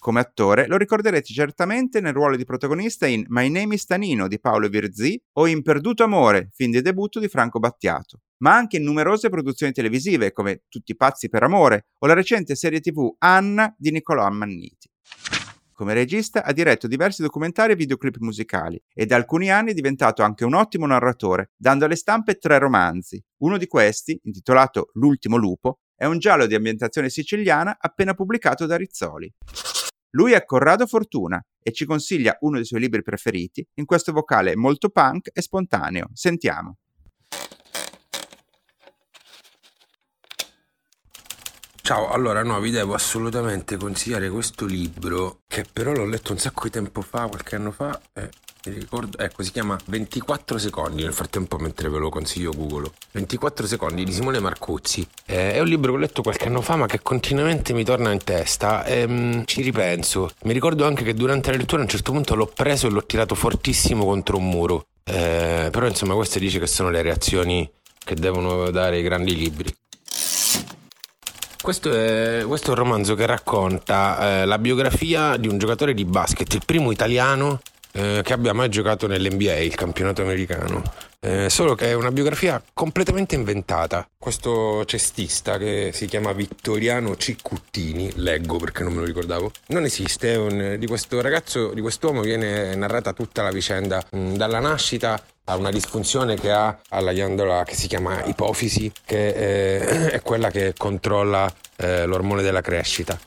Come 0.00 0.18
attore 0.18 0.66
lo 0.66 0.76
ricorderete 0.76 1.32
certamente 1.32 2.00
nel 2.00 2.12
ruolo 2.12 2.34
di 2.34 2.44
protagonista 2.44 3.06
in 3.06 3.24
My 3.28 3.48
Name 3.48 3.76
is 3.76 3.86
Tanino 3.86 4.26
di 4.26 4.40
Paolo 4.40 4.68
Virzì 4.68 5.16
o 5.34 5.46
in 5.46 5.62
Perduto 5.62 6.02
Amore, 6.02 6.50
film 6.52 6.72
di 6.72 6.82
debutto 6.82 7.20
di 7.20 7.28
Franco 7.28 7.60
Battiato, 7.60 8.22
ma 8.38 8.56
anche 8.56 8.78
in 8.78 8.82
numerose 8.82 9.28
produzioni 9.28 9.70
televisive 9.70 10.32
come 10.32 10.62
Tutti 10.68 10.96
pazzi 10.96 11.28
per 11.28 11.44
amore 11.44 11.86
o 12.00 12.08
la 12.08 12.14
recente 12.14 12.56
serie 12.56 12.80
tv 12.80 13.14
Anna 13.18 13.72
di 13.78 13.92
Niccolò 13.92 14.24
Ammanniti. 14.24 14.90
Come 15.74 15.92
regista 15.92 16.44
ha 16.44 16.52
diretto 16.52 16.86
diversi 16.86 17.20
documentari 17.20 17.72
e 17.72 17.76
videoclip 17.76 18.18
musicali 18.18 18.80
e 18.94 19.06
da 19.06 19.16
alcuni 19.16 19.50
anni 19.50 19.72
è 19.72 19.74
diventato 19.74 20.22
anche 20.22 20.44
un 20.44 20.54
ottimo 20.54 20.86
narratore, 20.86 21.50
dando 21.56 21.84
alle 21.84 21.96
stampe 21.96 22.36
tre 22.36 22.58
romanzi. 22.58 23.20
Uno 23.38 23.58
di 23.58 23.66
questi, 23.66 24.16
intitolato 24.22 24.90
L'ultimo 24.92 25.36
lupo, 25.36 25.80
è 25.96 26.04
un 26.04 26.20
giallo 26.20 26.46
di 26.46 26.54
ambientazione 26.54 27.10
siciliana 27.10 27.76
appena 27.80 28.14
pubblicato 28.14 28.66
da 28.66 28.76
Rizzoli. 28.76 29.28
Lui 30.10 30.30
è 30.30 30.44
Corrado 30.44 30.86
Fortuna 30.86 31.44
e 31.60 31.72
ci 31.72 31.84
consiglia 31.86 32.36
uno 32.42 32.54
dei 32.54 32.64
suoi 32.64 32.78
libri 32.78 33.02
preferiti 33.02 33.66
in 33.74 33.84
questo 33.84 34.12
vocale 34.12 34.54
molto 34.54 34.90
punk 34.90 35.30
e 35.32 35.42
spontaneo. 35.42 36.06
Sentiamo. 36.12 36.76
Ciao, 41.86 42.08
allora 42.08 42.42
no, 42.42 42.60
vi 42.60 42.70
devo 42.70 42.94
assolutamente 42.94 43.76
consigliare 43.76 44.30
questo 44.30 44.64
libro 44.64 45.40
che 45.46 45.66
però 45.70 45.92
l'ho 45.92 46.06
letto 46.06 46.32
un 46.32 46.38
sacco 46.38 46.62
di 46.62 46.70
tempo 46.70 47.02
fa, 47.02 47.26
qualche 47.26 47.56
anno 47.56 47.72
fa, 47.72 48.00
e 48.14 48.30
mi 48.64 48.78
ricordo, 48.78 49.18
ecco, 49.18 49.42
si 49.42 49.52
chiama 49.52 49.78
24 49.84 50.56
secondi, 50.56 51.02
nel 51.02 51.12
frattempo 51.12 51.58
mentre 51.58 51.90
ve 51.90 51.98
lo 51.98 52.08
consiglio 52.08 52.52
Google. 52.56 52.90
24 53.10 53.66
secondi 53.66 54.02
di 54.02 54.14
Simone 54.14 54.40
Marcuzzi. 54.40 55.06
Eh, 55.26 55.52
è 55.52 55.60
un 55.60 55.66
libro 55.66 55.90
che 55.90 55.98
ho 55.98 56.00
letto 56.00 56.22
qualche 56.22 56.46
anno 56.46 56.62
fa 56.62 56.76
ma 56.76 56.86
che 56.86 57.02
continuamente 57.02 57.74
mi 57.74 57.84
torna 57.84 58.12
in 58.12 58.24
testa 58.24 58.86
e 58.86 59.06
mm, 59.06 59.42
ci 59.44 59.60
ripenso. 59.60 60.30
Mi 60.44 60.54
ricordo 60.54 60.86
anche 60.86 61.04
che 61.04 61.12
durante 61.12 61.50
la 61.50 61.58
lettura 61.58 61.82
a 61.82 61.84
un 61.84 61.90
certo 61.90 62.12
punto 62.12 62.34
l'ho 62.34 62.46
preso 62.46 62.86
e 62.86 62.90
l'ho 62.92 63.04
tirato 63.04 63.34
fortissimo 63.34 64.06
contro 64.06 64.38
un 64.38 64.48
muro. 64.48 64.86
Eh, 65.04 65.68
però 65.70 65.86
insomma 65.86 66.14
queste 66.14 66.38
dice 66.38 66.58
che 66.58 66.66
sono 66.66 66.88
le 66.88 67.02
reazioni 67.02 67.70
che 68.02 68.14
devono 68.14 68.70
dare 68.70 68.98
i 68.98 69.02
grandi 69.02 69.36
libri. 69.36 69.70
Questo 71.64 71.90
è, 71.94 72.44
questo 72.46 72.66
è, 72.66 72.70
un 72.72 72.76
romanzo 72.76 73.14
che 73.14 73.24
racconta 73.24 74.42
eh, 74.42 74.44
la 74.44 74.58
biografia 74.58 75.38
di 75.38 75.48
un 75.48 75.56
giocatore 75.56 75.94
di 75.94 76.04
basket, 76.04 76.52
il 76.52 76.62
primo 76.62 76.90
italiano 76.90 77.62
eh, 77.92 78.20
che 78.22 78.34
abbia 78.34 78.52
mai 78.52 78.68
giocato 78.68 79.06
nell'NBA, 79.06 79.54
il 79.60 79.74
campionato 79.74 80.20
americano. 80.20 80.82
Eh, 81.20 81.48
solo 81.48 81.74
che 81.74 81.86
è 81.86 81.94
una 81.94 82.10
biografia 82.10 82.62
completamente 82.74 83.34
inventata. 83.34 84.06
Questo 84.18 84.84
cestista 84.84 85.56
che 85.56 85.90
si 85.94 86.04
chiama 86.04 86.32
Vittoriano 86.32 87.16
Ciccuttini, 87.16 88.12
leggo 88.16 88.58
perché 88.58 88.82
non 88.82 88.92
me 88.92 88.98
lo 88.98 89.06
ricordavo, 89.06 89.50
non 89.68 89.84
esiste. 89.84 90.34
Un, 90.34 90.76
di 90.78 90.86
questo 90.86 91.22
ragazzo, 91.22 91.72
di 91.72 91.80
quest'uomo 91.80 92.20
viene 92.20 92.74
narrata 92.74 93.14
tutta 93.14 93.42
la 93.42 93.50
vicenda 93.50 94.04
mh, 94.10 94.34
dalla 94.34 94.60
nascita 94.60 95.18
a 95.44 95.56
una 95.56 95.70
disfunzione 95.70 96.36
che 96.36 96.50
ha 96.50 96.78
alla 96.90 97.12
ghiandola 97.12 97.64
che 97.64 97.74
si 97.74 97.86
chiama 97.86 98.24
ipofisi, 98.24 98.90
che 99.04 99.28
eh, 99.28 100.10
è 100.12 100.22
quella 100.22 100.50
che 100.50 100.74
controlla 100.76 101.52
eh, 101.76 102.06
l'ormone 102.06 102.42
della 102.42 102.60
crescita. 102.60 103.18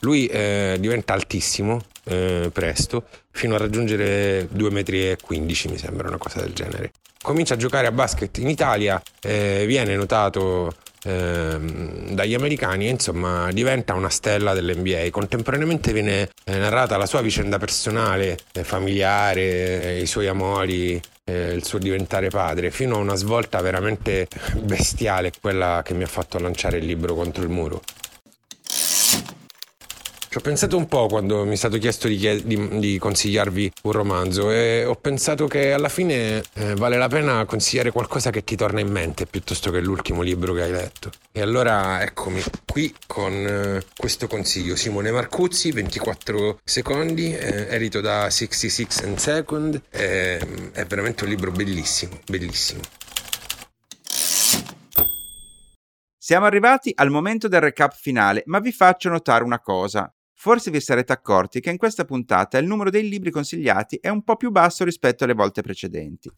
Lui 0.00 0.26
eh, 0.26 0.76
diventa 0.78 1.12
altissimo 1.12 1.80
eh, 2.04 2.50
presto, 2.52 3.04
fino 3.30 3.54
a 3.54 3.58
raggiungere 3.58 4.48
2,15 4.48 5.68
m, 5.68 5.70
mi 5.70 5.78
sembra 5.78 6.08
una 6.08 6.18
cosa 6.18 6.40
del 6.40 6.52
genere. 6.52 6.92
Comincia 7.20 7.54
a 7.54 7.56
giocare 7.56 7.88
a 7.88 7.92
basket 7.92 8.38
in 8.38 8.48
Italia, 8.48 9.02
eh, 9.20 9.64
viene 9.66 9.96
notato 9.96 10.72
ehm, 11.08 12.10
dagli 12.10 12.34
americani 12.34 12.88
insomma 12.88 13.50
diventa 13.52 13.94
una 13.94 14.10
stella 14.10 14.54
dell'NBA. 14.54 15.08
Contemporaneamente 15.10 15.92
viene 15.92 16.30
eh, 16.44 16.56
narrata 16.58 16.96
la 16.96 17.06
sua 17.06 17.20
vicenda 17.20 17.58
personale, 17.58 18.38
eh, 18.52 18.64
familiare, 18.64 19.82
eh, 19.82 20.00
i 20.00 20.06
suoi 20.06 20.26
amori, 20.26 21.00
il 21.28 21.62
suo 21.62 21.78
diventare 21.78 22.30
padre, 22.30 22.70
fino 22.70 22.94
a 22.94 23.00
una 23.00 23.14
svolta 23.14 23.60
veramente 23.60 24.28
bestiale, 24.62 25.30
quella 25.38 25.82
che 25.84 25.92
mi 25.92 26.02
ha 26.02 26.06
fatto 26.06 26.38
lanciare 26.38 26.78
il 26.78 26.86
libro 26.86 27.14
contro 27.14 27.42
il 27.42 27.50
muro. 27.50 27.82
Ho 30.38 30.40
pensato 30.40 30.76
un 30.76 30.86
po' 30.86 31.08
quando 31.08 31.44
mi 31.44 31.54
è 31.54 31.56
stato 31.56 31.78
chiesto 31.78 32.06
di, 32.06 32.16
chied- 32.16 32.44
di, 32.44 32.78
di 32.78 32.96
consigliarvi 32.96 33.72
un 33.82 33.90
romanzo 33.90 34.52
e 34.52 34.84
ho 34.84 34.94
pensato 34.94 35.48
che 35.48 35.72
alla 35.72 35.88
fine 35.88 36.44
eh, 36.52 36.76
vale 36.76 36.96
la 36.96 37.08
pena 37.08 37.44
consigliare 37.44 37.90
qualcosa 37.90 38.30
che 38.30 38.44
ti 38.44 38.54
torna 38.54 38.78
in 38.78 38.88
mente 38.88 39.26
piuttosto 39.26 39.72
che 39.72 39.80
l'ultimo 39.80 40.22
libro 40.22 40.52
che 40.52 40.62
hai 40.62 40.70
letto. 40.70 41.10
E 41.32 41.40
allora 41.40 42.00
eccomi 42.04 42.40
qui 42.64 42.94
con 43.08 43.32
eh, 43.32 43.84
questo 43.96 44.28
consiglio. 44.28 44.76
Simone 44.76 45.10
Marcuzzi, 45.10 45.72
24 45.72 46.60
secondi, 46.62 47.36
eh, 47.36 47.66
edito 47.70 48.00
da 48.00 48.30
66 48.30 48.86
and 49.08 49.16
Second. 49.16 49.82
è 49.90 50.38
veramente 50.86 51.24
un 51.24 51.30
libro 51.30 51.50
bellissimo, 51.50 52.16
bellissimo. 52.24 52.82
Siamo 56.16 56.46
arrivati 56.46 56.92
al 56.94 57.10
momento 57.10 57.48
del 57.48 57.62
recap 57.62 57.92
finale, 57.92 58.42
ma 58.46 58.60
vi 58.60 58.70
faccio 58.70 59.08
notare 59.08 59.42
una 59.42 59.58
cosa. 59.60 60.12
Forse 60.40 60.70
vi 60.70 60.78
sarete 60.78 61.12
accorti 61.12 61.58
che 61.58 61.70
in 61.70 61.78
questa 61.78 62.04
puntata 62.04 62.58
il 62.58 62.66
numero 62.68 62.90
dei 62.90 63.08
libri 63.08 63.32
consigliati 63.32 63.98
è 64.00 64.08
un 64.08 64.22
po' 64.22 64.36
più 64.36 64.52
basso 64.52 64.84
rispetto 64.84 65.24
alle 65.24 65.34
volte 65.34 65.62
precedenti. 65.62 66.30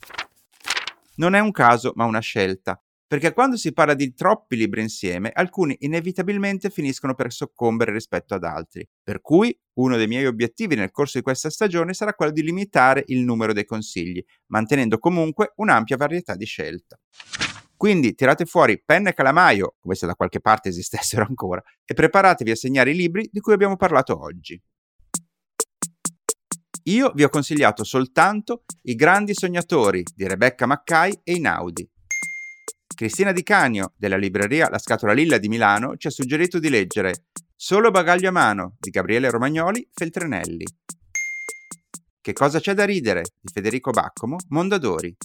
Non 1.17 1.35
è 1.35 1.39
un 1.39 1.51
caso, 1.51 1.93
ma 1.97 2.07
una 2.07 2.21
scelta, 2.21 2.83
perché 3.07 3.35
quando 3.35 3.59
si 3.59 3.75
parla 3.75 3.93
di 3.93 4.15
troppi 4.15 4.57
libri 4.57 4.81
insieme, 4.81 5.31
alcuni 5.35 5.77
inevitabilmente 5.81 6.71
finiscono 6.71 7.15
per 7.15 7.31
soccombere 7.31 7.93
rispetto 7.93 8.33
ad 8.33 8.45
altri. 8.45 8.89
Per 9.03 9.21
cui 9.21 9.55
uno 9.75 9.99
dei 9.99 10.07
miei 10.07 10.25
obiettivi 10.25 10.77
nel 10.77 10.91
corso 10.91 11.19
di 11.19 11.23
questa 11.23 11.51
stagione 11.51 11.93
sarà 11.93 12.15
quello 12.15 12.33
di 12.33 12.43
limitare 12.43 13.05
il 13.09 13.21
numero 13.21 13.53
dei 13.53 13.67
consigli, 13.67 14.25
mantenendo 14.47 14.97
comunque 14.97 15.53
un'ampia 15.57 15.99
varietà 15.99 16.37
di 16.37 16.47
scelta. 16.47 16.99
Quindi 17.81 18.15
tirate 18.15 18.45
fuori 18.45 18.79
penna 18.85 19.09
e 19.09 19.15
calamaio, 19.15 19.77
come 19.81 19.95
se 19.95 20.05
da 20.05 20.15
qualche 20.15 20.39
parte 20.39 20.69
esistessero 20.69 21.25
ancora, 21.27 21.63
e 21.87 21.95
preparatevi 21.95 22.51
a 22.51 22.55
segnare 22.55 22.91
i 22.91 22.95
libri 22.95 23.27
di 23.33 23.41
cui 23.41 23.55
abbiamo 23.55 23.77
parlato 23.77 24.21
oggi. 24.21 24.63
Io 26.83 27.11
vi 27.15 27.25
ho 27.25 27.31
consigliato 27.31 27.83
soltanto 27.83 28.65
I 28.83 28.95
grandi 28.95 29.33
sognatori 29.33 30.05
di 30.15 30.29
Rebecca 30.29 30.67
Mackay 30.67 31.21
e 31.25 31.33
Inaudi. 31.33 31.89
Cristina 32.95 33.33
Di 33.33 33.43
Canio, 33.43 33.95
della 33.97 34.19
libreria 34.19 34.69
La 34.69 34.79
Scatola 34.79 35.15
Lilla 35.15 35.39
di 35.39 35.49
Milano, 35.49 35.97
ci 35.97 36.07
ha 36.07 36.11
suggerito 36.11 36.59
di 36.59 36.69
leggere 36.69 37.29
Solo 37.57 37.91
bagaglio 37.91 38.29
a 38.29 38.33
mano 38.33 38.77
di 38.79 38.91
Gabriele 38.91 39.31
Romagnoli, 39.31 39.89
Feltrinelli. 39.91 40.67
Che 42.21 42.33
cosa 42.35 42.61
c'è 42.61 42.75
da 42.75 42.85
ridere 42.85 43.23
di 43.41 43.51
Federico 43.51 43.91
Baccomo, 43.91 44.37
Mondadori. 44.49 45.17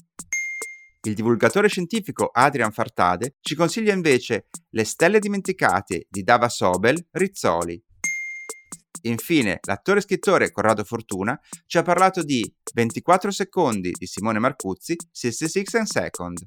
Il 1.06 1.14
divulgatore 1.14 1.68
scientifico 1.68 2.32
Adrian 2.34 2.72
Fartade 2.72 3.36
ci 3.40 3.54
consiglia 3.54 3.94
invece 3.94 4.48
Le 4.72 4.84
stelle 4.84 5.20
dimenticate 5.20 6.08
di 6.10 6.24
Dava 6.24 6.50
Sobel, 6.50 7.08
Rizzoli. 7.12 7.80
Infine, 9.04 9.60
l'attore 9.68 10.00
e 10.00 10.02
scrittore 10.02 10.52
Corrado 10.52 10.84
Fortuna 10.84 11.40
ci 11.68 11.78
ha 11.78 11.84
parlato 11.84 12.24
di 12.24 12.52
24 12.74 13.30
secondi 13.30 13.92
di 13.92 14.08
Simone 14.08 14.40
Marcuzzi, 14.40 14.96
66 15.12 15.80
and 15.80 15.88
Second. 15.88 16.40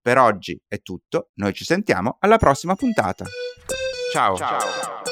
Per 0.00 0.18
oggi 0.18 0.58
è 0.66 0.80
tutto, 0.80 1.32
noi 1.34 1.52
ci 1.52 1.64
sentiamo 1.64 2.16
alla 2.18 2.38
prossima 2.38 2.74
puntata. 2.74 3.26
Ciao. 4.10 4.36
Ciao. 4.36 5.11